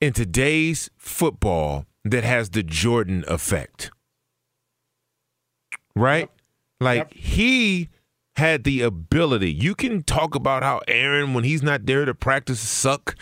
in 0.00 0.12
today's 0.12 0.90
football 0.96 1.86
that 2.04 2.24
has 2.24 2.50
the 2.50 2.62
Jordan 2.62 3.24
effect. 3.28 3.90
Right? 5.94 6.30
Like 6.80 7.12
he 7.12 7.88
had 8.38 8.64
the 8.64 8.80
ability. 8.80 9.52
You 9.52 9.74
can 9.74 10.02
talk 10.02 10.34
about 10.34 10.62
how 10.62 10.80
Aaron, 10.88 11.34
when 11.34 11.44
he's 11.44 11.62
not 11.62 11.86
there 11.86 12.04
to 12.04 12.14
practice, 12.14 12.58
suck, 12.58 13.14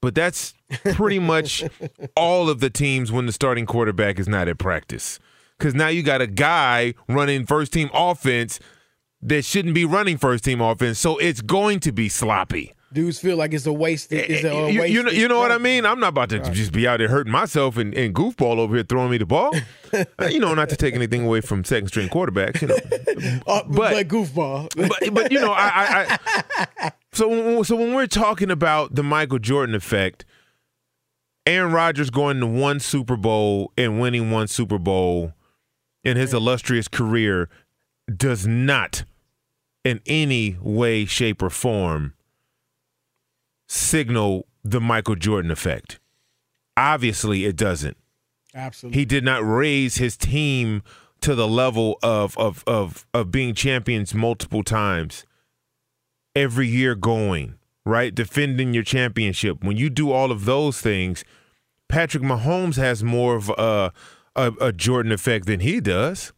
but 0.00 0.14
that's 0.14 0.54
pretty 0.94 1.18
much 1.18 1.64
all 2.16 2.48
of 2.48 2.60
the 2.60 2.70
teams 2.70 3.10
when 3.10 3.26
the 3.26 3.32
starting 3.32 3.66
quarterback 3.66 4.18
is 4.18 4.28
not 4.28 4.48
at 4.48 4.58
practice. 4.58 5.18
because 5.58 5.74
now 5.74 5.88
you 5.88 6.02
got 6.02 6.20
a 6.20 6.26
guy 6.26 6.94
running 7.08 7.44
first 7.46 7.72
team 7.72 7.90
offense 7.92 8.60
that 9.20 9.44
shouldn't 9.44 9.74
be 9.74 9.84
running 9.84 10.16
first 10.16 10.44
team 10.44 10.60
offense. 10.60 10.98
So 10.98 11.18
it's 11.18 11.40
going 11.40 11.80
to 11.80 11.92
be 11.92 12.08
sloppy. 12.08 12.74
Dudes 12.92 13.18
feel 13.18 13.36
like 13.36 13.52
it's 13.52 13.66
a 13.66 13.72
waste. 13.72 14.12
It's 14.12 14.44
a 14.44 14.70
You, 14.72 14.80
waste 14.80 14.92
you 14.94 15.02
know, 15.02 15.10
you 15.10 15.28
know 15.28 15.38
what 15.38 15.52
I 15.52 15.58
mean? 15.58 15.84
I'm 15.84 16.00
not 16.00 16.08
about 16.08 16.30
to 16.30 16.38
just 16.52 16.72
be 16.72 16.86
out 16.88 16.98
there 16.98 17.08
hurting 17.08 17.30
myself 17.30 17.76
and, 17.76 17.92
and 17.94 18.14
goofball 18.14 18.56
over 18.58 18.74
here 18.76 18.84
throwing 18.84 19.10
me 19.10 19.18
the 19.18 19.26
ball. 19.26 19.54
Uh, 20.20 20.26
you 20.26 20.38
know, 20.38 20.52
not 20.52 20.68
to 20.68 20.76
take 20.76 20.94
anything 20.94 21.24
away 21.24 21.40
from 21.40 21.64
second 21.64 21.88
string 21.88 22.10
quarterbacks, 22.10 22.60
you 22.60 22.68
know. 22.68 22.76
Uh, 23.46 23.62
but, 23.66 24.06
goofball. 24.06 24.68
but 24.76 25.14
but 25.14 25.32
you 25.32 25.40
know, 25.40 25.50
I, 25.52 26.18
I, 26.28 26.58
I 26.78 26.92
so 27.14 27.26
when- 27.28 27.64
so 27.64 27.74
when 27.74 27.94
we're 27.94 28.06
talking 28.06 28.50
about 28.50 28.94
the 28.96 29.02
Michael 29.02 29.38
Jordan 29.38 29.74
effect, 29.74 30.26
Aaron 31.46 31.72
Rodgers 31.72 32.10
going 32.10 32.38
to 32.40 32.46
one 32.46 32.80
Super 32.80 33.16
Bowl 33.16 33.72
and 33.78 33.98
winning 33.98 34.30
one 34.30 34.46
Super 34.48 34.78
Bowl 34.78 35.32
in 36.04 36.18
his 36.18 36.34
illustrious 36.34 36.86
career 36.88 37.48
does 38.14 38.46
not, 38.46 39.04
in 39.84 40.00
any 40.06 40.58
way, 40.60 41.06
shape, 41.06 41.42
or 41.42 41.48
form, 41.48 42.12
signal 43.68 44.46
the 44.64 44.80
Michael 44.80 45.14
Jordan 45.14 45.50
effect. 45.52 46.00
Obviously, 46.76 47.44
it 47.44 47.56
doesn't. 47.56 47.96
Absolutely. 48.54 48.98
He 48.98 49.04
did 49.04 49.24
not 49.24 49.46
raise 49.46 49.96
his 49.96 50.16
team 50.16 50.82
to 51.20 51.34
the 51.34 51.46
level 51.48 51.98
of 52.02 52.36
of 52.38 52.64
of 52.66 53.06
of 53.14 53.30
being 53.30 53.54
champions 53.54 54.14
multiple 54.14 54.62
times. 54.64 55.24
Every 56.34 56.68
year 56.68 56.94
going, 56.94 57.54
right? 57.84 58.14
Defending 58.14 58.72
your 58.74 58.84
championship. 58.84 59.62
When 59.64 59.76
you 59.76 59.90
do 59.90 60.12
all 60.12 60.30
of 60.30 60.44
those 60.44 60.80
things, 60.80 61.24
Patrick 61.88 62.22
Mahomes 62.22 62.76
has 62.76 63.02
more 63.02 63.34
of 63.36 63.48
a 63.50 63.92
a, 64.36 64.52
a 64.60 64.72
Jordan 64.72 65.10
effect 65.12 65.46
than 65.46 65.60
he 65.60 65.80
does. 65.80 66.32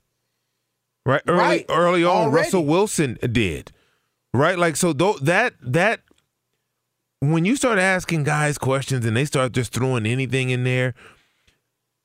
Right? 1.04 1.22
Early 1.26 1.38
Right. 1.38 1.66
early 1.68 2.04
on, 2.04 2.28
Already. 2.28 2.36
Russell 2.46 2.64
Wilson 2.64 3.18
did. 3.30 3.72
Right? 4.32 4.58
Like 4.58 4.76
so 4.76 4.92
though 4.92 5.14
that 5.22 5.54
that 5.60 6.00
when 7.20 7.44
you 7.44 7.54
start 7.54 7.78
asking 7.78 8.24
guys 8.24 8.58
questions 8.58 9.04
and 9.04 9.16
they 9.16 9.24
start 9.24 9.52
just 9.52 9.72
throwing 9.72 10.06
anything 10.06 10.50
in 10.50 10.64
there, 10.64 10.94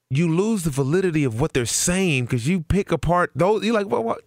you 0.09 0.33
lose 0.33 0.63
the 0.63 0.69
validity 0.69 1.23
of 1.23 1.39
what 1.39 1.53
they're 1.53 1.65
saying 1.65 2.25
because 2.25 2.47
you 2.47 2.61
pick 2.61 2.91
apart 2.91 3.31
those. 3.33 3.63
You're 3.63 3.73
like, 3.73 3.87
well, 3.87 4.03
what? 4.03 4.21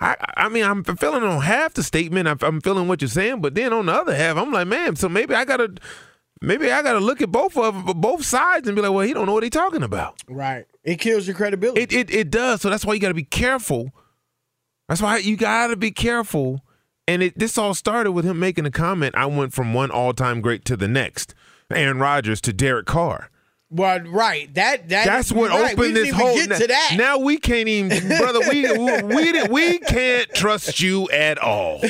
I, 0.00 0.16
I 0.36 0.48
mean, 0.48 0.64
I'm 0.64 0.82
feeling 0.84 1.22
on 1.22 1.42
half 1.42 1.74
the 1.74 1.82
statement. 1.82 2.28
I'm, 2.28 2.38
I'm 2.42 2.60
feeling 2.60 2.88
what 2.88 3.02
you're 3.02 3.08
saying, 3.08 3.40
but 3.40 3.54
then 3.54 3.72
on 3.72 3.86
the 3.86 3.92
other 3.92 4.14
half, 4.14 4.36
I'm 4.36 4.52
like, 4.52 4.66
man, 4.66 4.96
so 4.96 5.08
maybe 5.08 5.34
I 5.34 5.44
gotta, 5.44 5.74
maybe 6.40 6.70
I 6.70 6.82
gotta 6.82 7.00
look 7.00 7.20
at 7.20 7.30
both 7.30 7.56
of 7.56 7.84
both 8.00 8.24
sides 8.24 8.66
and 8.66 8.76
be 8.76 8.82
like, 8.82 8.92
well, 8.92 9.06
he 9.06 9.12
don't 9.12 9.26
know 9.26 9.34
what 9.34 9.42
he's 9.42 9.50
talking 9.50 9.82
about. 9.82 10.20
Right. 10.28 10.66
It 10.84 10.96
kills 11.00 11.26
your 11.26 11.36
credibility. 11.36 11.82
It 11.82 11.92
it 11.92 12.10
it 12.10 12.30
does. 12.30 12.62
So 12.62 12.70
that's 12.70 12.84
why 12.84 12.94
you 12.94 13.00
got 13.00 13.08
to 13.08 13.14
be 13.14 13.24
careful. 13.24 13.90
That's 14.88 15.02
why 15.02 15.18
you 15.18 15.36
got 15.36 15.66
to 15.68 15.76
be 15.76 15.90
careful. 15.90 16.64
And 17.08 17.22
it 17.22 17.38
this 17.38 17.56
all 17.56 17.72
started 17.74 18.12
with 18.12 18.24
him 18.26 18.38
making 18.38 18.66
a 18.66 18.70
comment. 18.70 19.14
I 19.16 19.26
went 19.26 19.52
from 19.54 19.72
one 19.74 19.90
all 19.90 20.12
time 20.12 20.40
great 20.42 20.64
to 20.66 20.76
the 20.76 20.86
next, 20.86 21.34
Aaron 21.70 21.98
Rodgers 21.98 22.40
to 22.42 22.52
Derek 22.52 22.86
Carr. 22.86 23.30
Well, 23.70 24.00
right. 24.00 24.52
That 24.54 24.88
that 24.88 25.06
That's 25.06 25.30
what 25.30 25.50
right. 25.50 25.72
opened 25.72 25.94
this 25.96 26.10
whole. 26.10 26.34
Get 26.34 26.58
to 26.58 26.66
that. 26.66 26.94
Now 26.96 27.18
we 27.18 27.36
can't 27.36 27.68
even, 27.68 28.08
brother. 28.18 28.40
We 28.48 28.70
we 29.02 29.42
we 29.48 29.78
can't 29.80 30.32
trust 30.34 30.80
you 30.80 31.08
at 31.10 31.38
all. 31.38 31.80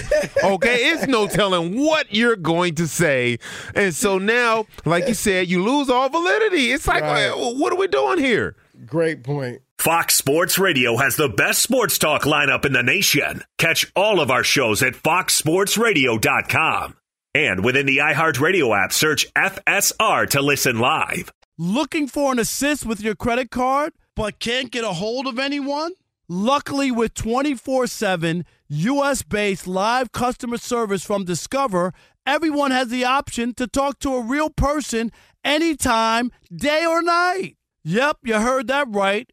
Okay, 0.42 0.90
it's 0.90 1.06
no 1.06 1.26
telling 1.26 1.78
what 1.84 2.12
you're 2.14 2.36
going 2.36 2.74
to 2.76 2.86
say, 2.86 3.38
and 3.74 3.94
so 3.94 4.18
now, 4.18 4.66
like 4.84 5.08
you 5.08 5.14
said, 5.14 5.48
you 5.48 5.64
lose 5.64 5.88
all 5.90 6.08
validity. 6.08 6.72
It's 6.72 6.86
like, 6.86 7.02
Right. 7.02 7.26
Uh, 7.28 7.54
what 7.54 7.72
are 7.72 7.76
we 7.76 7.86
doing 7.88 8.18
here? 8.18 8.56
Great 8.86 9.22
point. 9.24 9.60
Fox 9.78 10.16
Sports 10.16 10.58
Radio 10.58 10.96
has 10.96 11.14
the 11.14 11.28
best 11.28 11.62
sports 11.62 11.98
talk 11.98 12.22
lineup 12.22 12.64
in 12.64 12.72
the 12.72 12.82
nation. 12.82 13.44
Catch 13.58 13.92
all 13.94 14.20
of 14.20 14.28
our 14.28 14.42
shows 14.42 14.82
at 14.82 14.94
foxsportsradio.com. 14.94 16.96
And 17.32 17.64
within 17.64 17.86
the 17.86 17.98
iHeartRadio 17.98 18.76
app, 18.76 18.92
search 18.92 19.32
FSR 19.34 20.28
to 20.30 20.42
listen 20.42 20.80
live. 20.80 21.30
Looking 21.56 22.08
for 22.08 22.32
an 22.32 22.40
assist 22.40 22.86
with 22.86 23.00
your 23.00 23.14
credit 23.14 23.52
card, 23.52 23.92
but 24.16 24.40
can't 24.40 24.72
get 24.72 24.82
a 24.82 24.94
hold 24.94 25.28
of 25.28 25.38
anyone? 25.38 25.92
Luckily, 26.28 26.90
with 26.90 27.14
24 27.14 27.86
7 27.86 28.44
US 28.68 29.22
based 29.22 29.68
live 29.68 30.10
customer 30.10 30.58
service 30.58 31.04
from 31.04 31.24
Discover, 31.24 31.94
everyone 32.26 32.72
has 32.72 32.88
the 32.88 33.04
option 33.04 33.54
to 33.54 33.68
talk 33.68 34.00
to 34.00 34.16
a 34.16 34.22
real 34.22 34.50
person 34.50 35.12
anytime, 35.44 36.32
day 36.52 36.84
or 36.84 37.00
night. 37.00 37.56
Yep, 37.84 38.16
you 38.24 38.40
heard 38.40 38.66
that 38.66 38.88
right. 38.90 39.32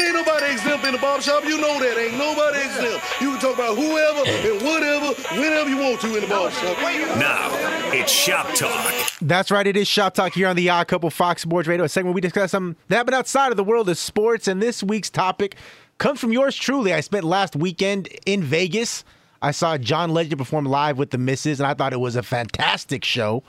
Ain't 0.00 0.14
nobody 0.14 0.52
exempt 0.52 0.84
in 0.86 0.92
the 0.92 0.98
barbershop. 0.98 1.44
You 1.44 1.60
know 1.60 1.78
that. 1.78 1.98
Ain't 1.98 2.16
nobody 2.16 2.58
exempt. 2.58 3.04
You 3.20 3.32
can 3.32 3.40
talk 3.40 3.54
about 3.54 3.76
whoever 3.76 4.22
and 4.26 4.62
whatever, 4.62 5.12
whenever 5.38 5.68
you 5.68 5.76
want 5.76 6.00
to 6.00 6.14
in 6.16 6.22
the 6.22 6.28
barbershop. 6.28 6.78
Now, 7.18 7.50
it's 7.92 8.10
Shop 8.10 8.46
Talk. 8.54 8.94
That's 9.20 9.50
right. 9.50 9.66
It 9.66 9.76
is 9.76 9.86
Shop 9.86 10.14
Talk 10.14 10.32
here 10.32 10.48
on 10.48 10.56
the 10.56 10.70
Odd 10.70 10.88
Couple 10.88 11.10
Fox 11.10 11.42
Sports 11.42 11.68
Radio, 11.68 11.84
a 11.84 11.88
segment 11.88 12.14
we 12.14 12.20
discuss 12.20 12.52
something 12.52 12.80
that 12.88 12.96
happened 12.96 13.14
outside 13.14 13.50
of 13.50 13.56
the 13.56 13.64
world 13.64 13.88
of 13.88 13.98
sports. 13.98 14.48
And 14.48 14.62
this 14.62 14.82
week's 14.82 15.10
topic 15.10 15.56
comes 15.98 16.18
from 16.18 16.32
yours 16.32 16.56
truly. 16.56 16.94
I 16.94 17.00
spent 17.00 17.24
last 17.24 17.54
weekend 17.54 18.08
in 18.24 18.42
Vegas. 18.42 19.04
I 19.42 19.50
saw 19.50 19.76
John 19.76 20.10
Legend 20.10 20.38
perform 20.38 20.64
live 20.64 20.98
with 20.98 21.10
the 21.10 21.18
Misses, 21.18 21.60
and 21.60 21.66
I 21.66 21.74
thought 21.74 21.92
it 21.92 22.00
was 22.00 22.16
a 22.16 22.22
fantastic 22.22 23.04
show. 23.04 23.42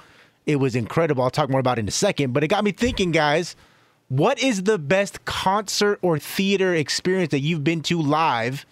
It 0.46 0.58
was 0.58 0.76
incredible. 0.76 1.24
I'll 1.24 1.30
talk 1.30 1.50
more 1.50 1.60
about 1.60 1.78
it 1.78 1.82
in 1.82 1.88
a 1.88 1.92
second. 1.92 2.34
But 2.34 2.44
it 2.44 2.48
got 2.48 2.64
me 2.64 2.72
thinking, 2.72 3.12
guys. 3.12 3.56
What 4.12 4.44
is 4.44 4.64
the 4.64 4.78
best 4.78 5.24
concert 5.24 5.98
or 6.02 6.20
theater 6.20 6.76
experience 6.76 7.32
that 7.32 7.40
you've 7.40 7.64
been 7.64 7.82
to 7.84 8.02
live? 8.02 8.66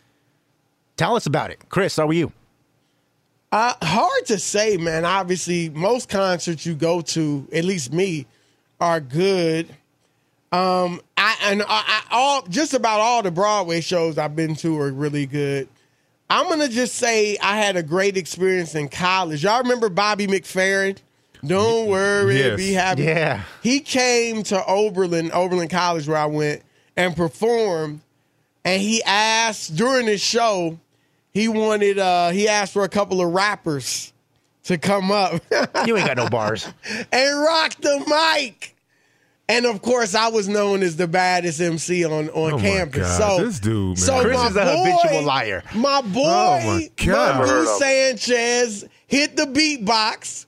Tell 0.98 1.16
us 1.16 1.26
about 1.26 1.50
it. 1.50 1.62
Chris, 1.70 1.96
how 1.96 2.10
are 2.10 2.14
you? 2.14 2.34
Uh, 3.50 3.74
hard 3.82 4.26
to 4.26 4.38
say, 4.38 4.76
man. 4.76 5.06
Obviously, 5.06 5.70
most 5.70 6.10
concerts 6.10 6.66
you 6.66 6.76
go 6.76 7.00
to, 7.00 7.48
at 7.54 7.64
least 7.64 7.94
me, 7.94 8.26
are 8.82 9.00
good. 9.00 9.70
Um, 10.52 11.00
I 11.16 11.38
and 11.44 11.62
I, 11.62 11.66
I, 11.70 12.02
all 12.12 12.42
just 12.50 12.74
about 12.74 13.00
all 13.00 13.24
the 13.24 13.32
Broadway 13.32 13.80
shows 13.80 14.18
I've 14.18 14.36
been 14.36 14.56
to 14.56 14.78
are 14.78 14.92
really 14.92 15.26
good. 15.26 15.70
I'm 16.30 16.50
gonna 16.50 16.68
just 16.68 16.96
say 16.96 17.38
I 17.42 17.56
had 17.56 17.78
a 17.78 17.84
great 17.84 18.18
experience 18.18 18.76
in 18.76 18.90
college. 18.90 19.46
Y'all 19.46 19.62
remember 19.62 19.88
Bobby 19.88 20.28
McFerrin? 20.28 20.98
Don't 21.46 21.88
worry, 21.88 22.38
Yes. 22.40 22.58
be 22.58 22.74
happy. 22.74 23.04
Yeah. 23.04 23.44
He 23.64 23.80
came 23.80 24.44
to 24.44 24.64
Oberlin, 24.66 25.32
Oberlin 25.32 25.70
College, 25.70 26.08
where 26.08 26.18
I 26.18 26.26
went, 26.26 26.64
and 26.98 27.16
performed. 27.16 28.02
And 28.66 28.82
he 28.82 29.02
asked 29.04 29.76
during 29.76 30.06
his 30.06 30.22
show, 30.22 30.78
he 31.32 31.48
wanted, 31.48 31.98
uh, 31.98 32.30
he 32.30 32.48
asked 32.50 32.74
for 32.74 32.84
a 32.84 32.90
couple 32.90 33.22
of 33.22 33.32
rappers 33.34 34.12
to 34.66 34.78
come 34.78 35.12
up. 35.12 35.42
You 35.86 35.96
ain't 35.98 36.08
got 36.08 36.18
no 36.18 36.28
bars. 36.30 36.68
and 37.12 37.40
rock 37.42 37.76
the 37.80 38.04
mic. 38.36 38.76
And 39.48 39.66
of 39.66 39.82
course, 39.82 40.14
I 40.14 40.28
was 40.28 40.48
known 40.48 40.84
as 40.84 40.96
the 40.98 41.08
baddest 41.08 41.60
MC 41.62 42.06
on, 42.06 42.30
on 42.30 42.54
Oh 42.54 42.58
my 42.58 42.62
campus. 42.62 43.18
God, 43.18 43.38
so 43.40 43.46
this 43.46 43.60
dude, 43.60 43.88
man. 43.88 43.96
so 43.96 44.22
Chris 44.22 44.38
my 44.38 44.48
is 44.48 44.56
a 44.56 44.64
boy- 44.64 44.92
habitual 44.92 45.24
liar. 45.24 45.64
My 45.74 46.02
boy, 46.02 46.20
Oh, 46.24 46.60
my 46.66 46.90
God. 47.04 47.48
Mabu 47.48 47.78
Sanchez 47.80 48.86
hit 49.08 49.36
the 49.36 49.46
beatbox, 49.46 50.46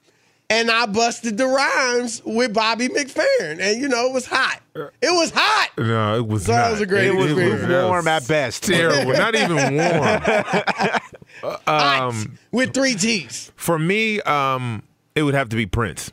and 0.52 0.70
I 0.70 0.86
busted 0.86 1.38
the 1.38 1.48
rhymes 1.48 2.22
with 2.26 2.54
Bobby 2.54 2.88
McFerrin, 2.90 3.60
and 3.60 3.82
you 3.82 3.88
know 3.88 4.08
it 4.08 4.14
was 4.14 4.26
hot. 4.26 4.60
It 4.76 4.92
was 5.04 5.32
hot. 5.34 5.70
No, 5.78 6.16
it 6.18 6.28
was 6.28 6.46
So 6.46 6.52
not. 6.52 6.58
that 6.66 6.72
was 6.72 6.82
a 6.82 6.86
great 6.86 7.08
It 7.08 7.16
was 7.16 7.26
experience. 7.32 7.62
that 7.68 7.88
warm 7.88 8.08
at 8.08 8.28
best. 8.28 8.64
Terrible. 8.66 9.14
not 9.14 9.34
even 9.36 9.56
warm. 9.76 10.22
Uh, 10.24 11.00
Hot 11.68 12.02
um, 12.02 12.38
with 12.52 12.74
three 12.74 12.94
T's. 12.96 13.52
for 13.56 13.80
me, 13.80 14.22
um, 14.22 14.84
it 15.16 15.24
would 15.24 15.34
have 15.34 15.50
to 15.50 15.56
be 15.56 15.66
Prince. 15.66 16.12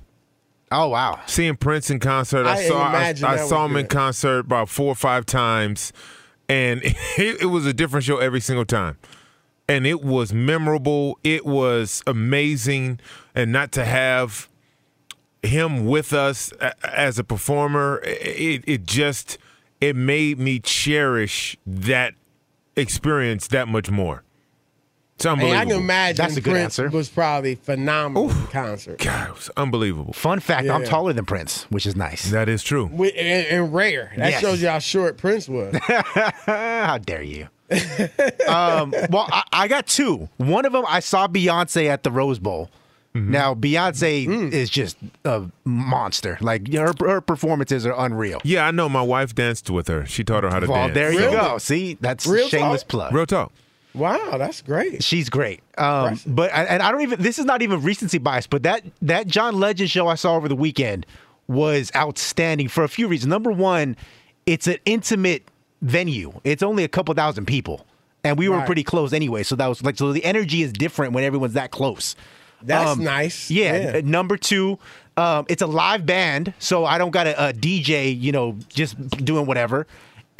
Oh 0.73 0.89
wow. 0.89 1.21
Seeing 1.27 1.57
Prince 1.57 1.91
in 1.91 1.99
concert, 1.99 2.47
I, 2.47 2.53
I 2.57 2.69
saw 2.69 2.83
I, 2.83 2.99
I 3.09 3.13
saw 3.37 3.63
was 3.65 3.71
him 3.71 3.77
in 3.77 3.87
concert 3.89 4.41
about 4.41 4.69
four 4.69 4.89
or 4.89 4.95
five 4.95 5.27
times, 5.27 5.93
and 6.49 6.81
it, 6.85 7.43
it 7.43 7.47
was 7.51 7.67
a 7.67 7.73
different 7.75 8.05
show 8.05 8.19
every 8.19 8.41
single 8.41 8.65
time. 8.65 8.97
And 9.69 9.87
it 9.87 10.03
was 10.03 10.33
memorable. 10.33 11.19
It 11.23 11.45
was 11.45 12.03
amazing, 12.07 13.01
and 13.39 13.53
not 13.53 13.71
to 13.73 13.85
have 13.85 14.49
him 15.43 15.87
with 15.87 16.13
us 16.13 16.53
as 16.83 17.19
a 17.19 17.25
performer, 17.25 18.01
it 18.05 18.65
it 18.67 18.85
just 18.85 19.39
it 19.81 19.95
made 19.95 20.39
me 20.39 20.59
cherish 20.59 21.57
that 21.65 22.15
experience 22.77 23.47
that 23.49 23.69
much 23.69 23.91
more. 23.91 24.25
It's 25.15 25.25
Hey, 25.25 25.31
unbelievable. 25.31 25.61
I 25.61 25.65
can 25.65 25.83
imagine 25.83 26.17
That's 26.25 26.37
a 26.37 26.41
good 26.41 26.53
Prince 26.53 26.79
answer. 26.79 26.89
was 26.97 27.09
probably 27.09 27.57
phenomenal 27.57 28.31
in 28.31 28.47
concert. 28.49 28.99
God, 28.99 29.31
it 29.31 29.35
was 29.35 29.51
unbelievable. 29.57 30.13
Fun 30.13 30.39
fact: 30.41 30.69
I'm 30.69 30.85
taller 30.85 31.13
than 31.13 31.25
Prince, 31.25 31.65
which 31.71 31.87
is 31.87 31.95
nice. 31.97 32.31
That 32.31 32.49
is 32.49 32.63
true. 32.63 32.87
With, 32.87 33.15
and, 33.17 33.47
and 33.47 33.75
rare. 33.75 34.13
That 34.17 34.31
Yes. 34.31 34.41
shows 34.41 34.61
you 34.63 34.69
how 34.69 34.79
short 34.81 35.17
Prince 35.17 35.49
was. 35.49 35.75
How 35.83 36.99
dare 36.99 37.23
you? 37.23 37.49
um, 38.49 38.93
well, 39.11 39.29
I, 39.31 39.43
I 39.53 39.69
got 39.69 39.87
two. 39.87 40.29
One 40.39 40.65
of 40.65 40.73
them, 40.73 40.85
I 40.89 41.01
saw 41.01 41.27
Beyonce 41.29 41.87
at 41.87 42.03
the 42.03 42.11
Rose 42.11 42.39
Bowl. 42.39 42.71
Mm-hmm. 43.19 43.31
Now, 43.33 43.55
Beyonce 43.55 44.27
Mm. 44.27 44.53
is 44.53 44.71
just 44.71 44.97
a 45.25 45.45
monster. 45.65 46.39
Like 46.41 46.73
her, 46.73 46.93
her 47.01 47.21
performances 47.21 47.85
are 47.87 47.95
unreal. 47.97 48.41
Yeah, 48.45 48.67
I 48.67 48.71
know. 48.71 48.89
My 48.89 49.03
wife 49.03 49.35
danced 49.35 49.71
with 49.71 49.89
her. 49.89 50.07
She 50.07 50.25
taught 50.25 50.45
her 50.45 50.51
how 50.51 50.61
to 50.61 50.67
Well, 50.67 50.87
dance. 50.87 50.95
there 50.95 51.13
you 51.13 51.19
Really? 51.21 51.33
go. 51.37 51.59
See, 51.59 51.97
that's 52.01 52.27
Real 52.27 52.49
shameless 52.49 52.83
talk? 52.83 52.89
plug. 52.89 53.13
Real 53.15 53.27
talk. 53.27 53.53
Wow, 53.95 54.37
that's 54.39 54.63
great. 54.63 55.03
She's 55.03 55.29
great. 55.31 55.61
Um, 55.77 56.21
but 56.27 56.53
and 56.53 56.83
I 56.83 56.93
don't 56.93 57.01
even. 57.01 57.21
This 57.23 57.39
is 57.39 57.45
not 57.47 57.63
even 57.63 57.83
recency 57.83 58.19
bias. 58.19 58.47
But 58.47 58.63
that 58.63 58.83
that 59.03 59.27
John 59.27 59.59
Legend 59.59 59.91
show 59.91 60.07
I 60.09 60.15
saw 60.15 60.37
over 60.37 60.47
the 60.49 60.55
weekend 60.57 61.05
was 61.49 61.91
outstanding 61.97 62.69
for 62.69 62.85
a 62.85 62.89
few 62.89 63.09
reasons. 63.09 63.29
Number 63.31 63.51
one, 63.51 63.97
it's 64.47 64.67
an 64.67 64.77
intimate 64.85 65.43
venue. 65.83 66.33
It's 66.45 66.63
only 66.63 66.85
a 66.85 66.89
couple 66.89 67.15
thousand 67.15 67.47
people, 67.47 67.87
and 68.23 68.39
we 68.39 68.49
were 68.49 68.59
Right. 68.59 68.67
pretty 68.67 68.85
close 68.85 69.13
anyway. 69.13 69.43
So 69.43 69.57
that 69.57 69.67
was 69.67 69.83
like 69.83 69.97
so 69.97 70.13
the 70.13 70.25
energy 70.25 70.63
is 70.63 70.73
different 70.73 71.13
when 71.15 71.25
everyone's 71.25 71.55
that 71.55 71.71
close. 71.71 72.15
That's 72.63 72.91
Um, 72.91 73.05
nice. 73.05 73.51
Yeah. 73.51 73.93
uh, 73.97 74.01
Number 74.05 74.37
two, 74.37 74.79
um, 75.17 75.47
it's 75.49 75.63
a 75.63 75.67
live 75.67 76.05
band, 76.07 76.55
so 76.59 76.85
I 76.85 76.99
don't 76.99 77.11
got 77.11 77.27
a, 77.27 77.49
a 77.49 77.53
DJ, 77.53 78.19
you 78.19 78.33
know, 78.33 78.57
just 78.69 78.97
doing 79.25 79.47
whatever. 79.47 79.87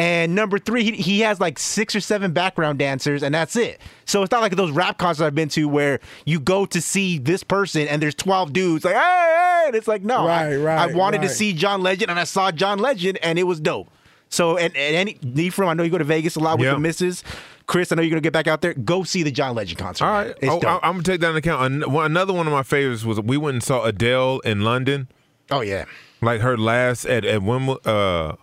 And 0.01 0.37
number 0.37 0.61
three, 0.61 0.85
he, 0.85 0.93
he 0.93 1.21
has 1.21 1.41
like 1.41 1.59
six 1.59 1.97
or 1.97 2.01
seven 2.01 2.33
background 2.33 2.79
dancers, 2.79 3.25
and 3.25 3.35
that's 3.35 3.57
it. 3.57 3.81
So 4.05 4.23
it's 4.23 4.31
not 4.31 4.43
like 4.43 4.55
those 4.55 4.71
rap 4.71 4.97
concerts 4.99 5.27
I've 5.27 5.35
been 5.35 5.49
to 5.51 5.69
where 5.69 5.99
you 6.25 6.39
go 6.39 6.67
to 6.67 6.81
see 6.81 7.19
this 7.19 7.43
person 7.43 7.89
and 7.89 8.01
there's 8.01 8.15
12 8.15 8.53
dudes 8.53 8.85
like, 8.85 8.95
hey, 8.95 9.01
hey, 9.01 9.63
and 9.67 9.75
it's 9.75 9.89
like, 9.89 10.03
no. 10.05 10.27
I- 10.29 10.51
Right, 10.51 10.57
right, 10.57 10.79
I 10.91 10.95
wanted 10.95 11.23
to 11.23 11.29
see 11.29 11.53
John 11.53 11.83
Legend, 11.83 12.11
and 12.13 12.21
I 12.21 12.25
saw 12.25 12.53
John 12.53 12.79
Legend, 12.79 13.19
and 13.25 13.41
it 13.41 13.43
was 13.45 13.59
dope. 13.59 13.89
So, 14.29 14.57
and, 14.57 14.77
and 14.77 14.95
any, 14.95 15.19
Ephraim, 15.43 15.69
I 15.71 15.75
know 15.75 15.83
you 15.83 15.91
go 15.91 15.99
to 15.99 16.05
Vegas 16.05 16.37
a 16.37 16.41
lot 16.41 16.59
with 16.59 16.67
Yeah. 16.67 16.75
the 16.75 16.79
misses. 16.81 17.25
Chris, 17.69 17.93
I 17.93 17.95
know 17.95 18.03
you're 18.03 18.11
going 18.11 18.23
to 18.23 18.27
get 18.27 18.33
back 18.33 18.49
out 18.49 18.61
there. 18.63 18.75
Go 18.75 19.05
see 19.05 19.23
the 19.23 19.31
John 19.31 19.55
Legend 19.55 19.79
concert. 19.79 20.05
All 20.05 20.11
man. 20.13 20.27
right. 20.29 20.37
It's 20.41 20.51
Oh, 20.53 20.59
dope. 20.59 20.83
I, 20.83 20.89
am 20.89 20.95
gonna 20.95 21.03
take 21.05 21.21
that 21.21 21.29
into 21.37 21.39
account. 21.39 21.85
Another 21.85 22.33
one 22.33 22.47
of 22.49 22.53
my 22.53 22.63
favorites 22.65 23.05
was 23.05 23.21
we 23.21 23.37
went 23.37 23.55
and 23.55 23.63
saw 23.63 23.85
Adele 23.85 24.41
in 24.41 24.63
London. 24.63 25.07
oh, 25.53 25.61
yeah. 25.61 25.85
Like 26.21 26.41
her 26.41 26.57
last 26.57 27.05
at 27.05 27.25
at 27.25 27.43
Wimble, 27.43 27.79
uh, 27.87 28.35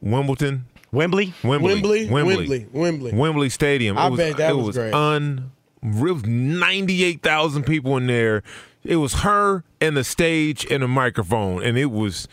Wimbledon, 0.00 0.66
Wembley? 0.92 1.34
Wembley, 1.42 1.74
Wembley, 1.74 2.08
Wembley, 2.08 2.66
Wembley. 2.72 3.12
Wembley 3.12 3.48
Stadium. 3.48 3.98
I 3.98 4.06
it 4.06 4.10
was, 4.10 4.18
bet 4.18 4.36
that 4.36 4.50
it 4.50 4.54
was 4.56 4.66
was 4.66 4.76
great. 4.76 4.94
unreal. 4.94 6.20
Ninety-eight 6.24 7.22
thousand 7.24 7.64
people 7.64 7.96
in 7.96 8.06
there. 8.06 8.44
It 8.84 8.96
was 8.96 9.14
her 9.22 9.64
and 9.80 9.96
the 9.96 10.04
stage 10.04 10.64
and 10.70 10.84
a 10.84 10.88
microphone, 10.88 11.64
and 11.64 11.76
it 11.76 11.90
was 11.90 12.28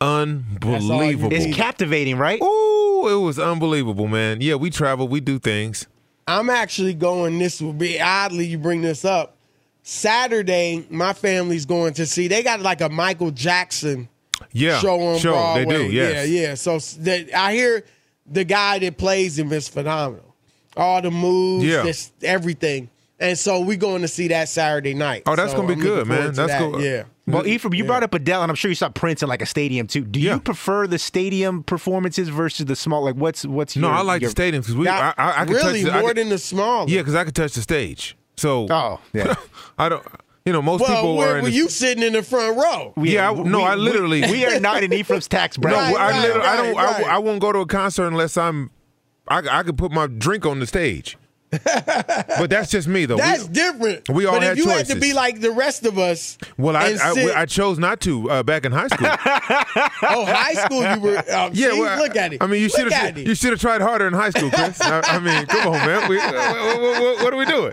unbelievable. 0.00 1.36
It's 1.36 1.54
captivating, 1.54 2.16
right? 2.16 2.40
Ooh, 2.42 2.81
it 3.08 3.16
was 3.16 3.38
unbelievable, 3.38 4.08
man. 4.08 4.40
Yeah, 4.40 4.54
we 4.56 4.70
travel, 4.70 5.08
we 5.08 5.20
do 5.20 5.38
things. 5.38 5.86
I'm 6.26 6.48
actually 6.50 6.94
going. 6.94 7.38
This 7.38 7.60
will 7.60 7.72
be 7.72 8.00
oddly 8.00 8.46
you 8.46 8.58
bring 8.58 8.80
this 8.82 9.04
up. 9.04 9.36
Saturday, 9.82 10.86
my 10.90 11.12
family's 11.12 11.66
going 11.66 11.94
to 11.94 12.06
see. 12.06 12.28
They 12.28 12.42
got 12.42 12.60
like 12.60 12.80
a 12.80 12.88
Michael 12.88 13.30
Jackson 13.30 14.08
Yeah, 14.52 14.78
show 14.78 15.00
on 15.00 15.18
show, 15.18 15.32
they 15.54 15.64
Broadway. 15.64 15.88
do, 15.88 15.92
yes. 15.92 16.28
Yeah, 16.28 16.40
yeah. 16.40 16.54
So 16.54 16.78
that, 17.02 17.34
I 17.34 17.52
hear 17.54 17.84
the 18.26 18.44
guy 18.44 18.78
that 18.78 18.96
plays 18.96 19.38
him 19.38 19.52
is 19.52 19.68
phenomenal. 19.68 20.34
All 20.76 21.02
the 21.02 21.10
moves, 21.10 21.64
Yeah. 21.64 21.82
just 21.84 22.12
everything. 22.24 22.88
And 23.18 23.38
so 23.38 23.60
we're 23.60 23.76
going 23.76 24.02
to 24.02 24.08
see 24.08 24.28
that 24.28 24.48
Saturday 24.48 24.94
night. 24.94 25.22
Oh, 25.26 25.36
that's 25.36 25.52
So 25.52 25.58
gonna 25.58 25.68
be 25.68 25.74
I'm 25.74 25.80
good, 25.80 26.06
man. 26.06 26.32
That's 26.32 26.52
that. 26.52 26.58
cool. 26.60 26.76
Uh, 26.76 26.78
yeah. 26.78 27.02
Well, 27.26 27.46
Ephraim, 27.46 27.74
you 27.74 27.84
brought 27.84 28.02
up 28.02 28.12
Adele, 28.14 28.42
and 28.42 28.50
I'm 28.50 28.56
sure 28.56 28.68
you 28.68 28.74
saw 28.74 28.88
Prince 28.88 29.22
in 29.22 29.28
like 29.28 29.42
a 29.42 29.46
stadium 29.46 29.86
too. 29.86 30.04
Do 30.04 30.18
you 30.18 30.40
prefer 30.40 30.88
the 30.88 30.98
stadium 30.98 31.62
performances 31.62 32.28
versus 32.28 32.66
the 32.66 32.74
small? 32.74 33.04
Like, 33.04 33.14
what's 33.14 33.46
what's 33.46 33.76
No, 33.76 33.88
your, 33.88 33.96
I 33.96 34.02
like 34.02 34.22
your, 34.22 34.30
the 34.30 34.42
stadiums 34.42 34.62
because 34.62 34.74
we. 34.74 34.84
Now, 34.86 35.14
I, 35.16 35.22
I, 35.22 35.42
I 35.42 35.44
can 35.44 35.54
really 35.54 35.82
touch 35.82 35.92
the, 35.92 35.98
I 35.98 36.00
more 36.00 36.10
can- 36.10 36.16
than 36.16 36.28
the 36.30 36.38
small. 36.38 36.90
Yeah, 36.90 37.00
because 37.00 37.14
I 37.14 37.22
can 37.24 37.32
touch 37.32 37.52
the 37.54 37.62
stage. 37.62 38.16
So. 38.36 38.66
Oh, 38.70 39.00
yeah. 39.12 39.34
I 39.78 39.88
don't. 39.88 40.04
You 40.44 40.52
know, 40.52 40.60
most 40.60 40.80
well, 40.80 40.90
people 40.96 41.16
where 41.16 41.34
are. 41.34 41.38
In 41.38 41.44
were 41.44 41.50
the, 41.50 41.56
you 41.56 41.68
sitting 41.68 42.02
in 42.02 42.14
the 42.14 42.22
front 42.24 42.56
row? 42.56 42.92
Yeah, 42.96 43.30
I, 43.30 43.34
no, 43.34 43.58
we- 43.58 43.64
I 43.64 43.74
literally. 43.76 44.22
we 44.22 44.44
are 44.44 44.58
not 44.58 44.82
in 44.82 44.92
Ephraim's 44.92 45.28
tax 45.28 45.56
No, 45.58 45.62
bracket. 45.68 45.96
I, 45.96 46.10
right, 46.10 46.22
literally, 46.22 46.46
I 46.48 46.56
don't. 46.56 46.74
right, 46.74 46.88
I, 46.88 47.02
right. 47.02 47.10
I 47.12 47.18
won't 47.18 47.40
go 47.40 47.52
to 47.52 47.60
a 47.60 47.66
concert 47.66 48.08
unless 48.08 48.36
I'm. 48.36 48.70
I, 49.28 49.38
I 49.48 49.62
could 49.62 49.78
put 49.78 49.92
my 49.92 50.08
drink 50.08 50.44
on 50.44 50.58
the 50.58 50.66
stage. 50.66 51.16
but 51.64 52.48
that's 52.48 52.70
just 52.70 52.88
me, 52.88 53.04
though. 53.04 53.16
We- 53.16 53.20
That's 53.20 53.46
different. 53.46 54.08
we 54.08 54.24
all 54.24 54.34
but 54.34 54.42
had 54.42 54.58
if 54.58 54.64
you 54.64 54.70
had 54.70 54.86
to 54.86 54.96
be 54.98 55.12
like 55.12 55.40
the 55.40 55.50
rest 55.50 55.84
of 55.84 55.98
us, 55.98 56.38
well, 56.56 56.76
I, 56.76 56.96
I, 57.02 57.32
I 57.42 57.46
chose 57.46 57.78
not 57.78 58.00
to 58.02 58.30
uh, 58.30 58.42
back 58.42 58.64
in 58.64 58.72
high 58.72 58.88
school. 58.88 59.06
oh, 59.10 60.24
high 60.26 60.54
school, 60.54 60.82
you 60.94 61.00
were. 61.00 61.22
Oh, 61.30 61.50
Yeah, 61.52 61.70
see? 61.72 61.80
well, 61.80 61.98
look 62.02 62.16
at 62.16 62.32
it. 62.32 62.42
I 62.42 62.46
mean, 62.46 62.62
you 62.62 62.68
should 62.70 62.90
have 62.90 63.18
you 63.18 63.34
should 63.34 63.50
have 63.50 63.60
tried 63.60 63.82
harder 63.82 64.06
in 64.06 64.14
high 64.14 64.30
school, 64.30 64.50
Chris. 64.50 64.80
I, 64.80 65.00
I 65.04 65.18
mean, 65.18 65.44
come 65.46 65.68
on, 65.68 65.86
man. 65.86 66.08
We, 66.08 66.16
what, 66.16 66.80
what- 67.02 67.22
what 67.24 67.34
are 67.34 67.36
we 67.36 67.44
doing? 67.44 67.72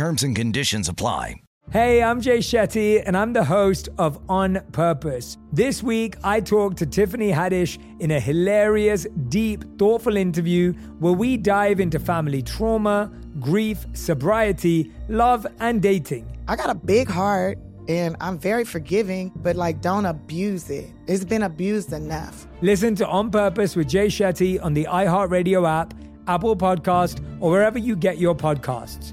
Terms 0.00 0.22
and 0.22 0.34
conditions 0.34 0.88
apply. 0.88 1.42
Hey, 1.70 2.02
I'm 2.02 2.22
Jay 2.22 2.38
Shetty, 2.38 3.02
and 3.04 3.14
I'm 3.14 3.34
the 3.34 3.44
host 3.44 3.90
of 3.98 4.18
On 4.30 4.58
Purpose. 4.72 5.36
This 5.52 5.82
week, 5.82 6.16
I 6.24 6.40
talked 6.40 6.78
to 6.78 6.86
Tiffany 6.86 7.30
Haddish 7.30 7.76
in 8.00 8.12
a 8.12 8.18
hilarious, 8.18 9.06
deep, 9.28 9.62
thoughtful 9.78 10.16
interview 10.16 10.72
where 11.00 11.12
we 11.12 11.36
dive 11.36 11.80
into 11.80 11.98
family 11.98 12.40
trauma, 12.40 13.12
grief, 13.40 13.84
sobriety, 13.92 14.90
love, 15.10 15.46
and 15.58 15.82
dating. 15.82 16.24
I 16.48 16.56
got 16.56 16.70
a 16.70 16.74
big 16.74 17.06
heart 17.06 17.58
and 17.86 18.16
I'm 18.22 18.38
very 18.38 18.64
forgiving, 18.64 19.30
but 19.36 19.54
like 19.54 19.82
don't 19.82 20.06
abuse 20.06 20.70
it. 20.70 20.90
It's 21.08 21.26
been 21.26 21.42
abused 21.42 21.92
enough. 21.92 22.46
Listen 22.62 22.94
to 22.94 23.06
On 23.06 23.30
Purpose 23.30 23.76
with 23.76 23.86
Jay 23.86 24.06
Shetty 24.06 24.64
on 24.64 24.72
the 24.72 24.86
iHeartRadio 24.86 25.68
app, 25.68 25.92
Apple 26.26 26.56
Podcast, 26.56 27.22
or 27.38 27.50
wherever 27.50 27.78
you 27.78 27.96
get 27.96 28.16
your 28.16 28.34
podcasts. 28.34 29.12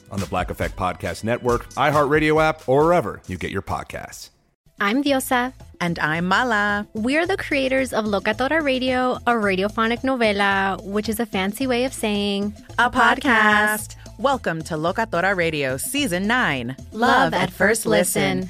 on 0.11 0.19
the 0.19 0.27
Black 0.27 0.51
Effect 0.51 0.75
Podcast 0.75 1.23
Network, 1.23 1.73
iHeartRadio 1.73 2.41
app, 2.41 2.67
or 2.67 2.85
wherever 2.85 3.21
you 3.27 3.37
get 3.37 3.49
your 3.51 3.61
podcasts. 3.61 4.29
I'm 4.79 5.03
Diosa. 5.03 5.53
And 5.79 5.97
I'm 5.99 6.25
Mala. 6.25 6.87
We're 6.93 7.25
the 7.25 7.37
creators 7.37 7.93
of 7.93 8.05
Locatora 8.05 8.63
Radio, 8.63 9.13
a 9.25 9.31
radiophonic 9.31 10.01
novela, 10.01 10.83
which 10.83 11.07
is 11.07 11.19
a 11.19 11.25
fancy 11.25 11.65
way 11.65 11.85
of 11.85 11.93
saying 11.93 12.53
A 12.77 12.89
podcast. 12.89 13.95
Welcome 14.17 14.61
to 14.63 14.75
Locatora 14.75 15.35
Radio 15.35 15.77
Season 15.77 16.27
9 16.27 16.75
Love 16.91 17.33
at 17.33 17.51
First 17.51 17.85
Listen. 17.85 18.49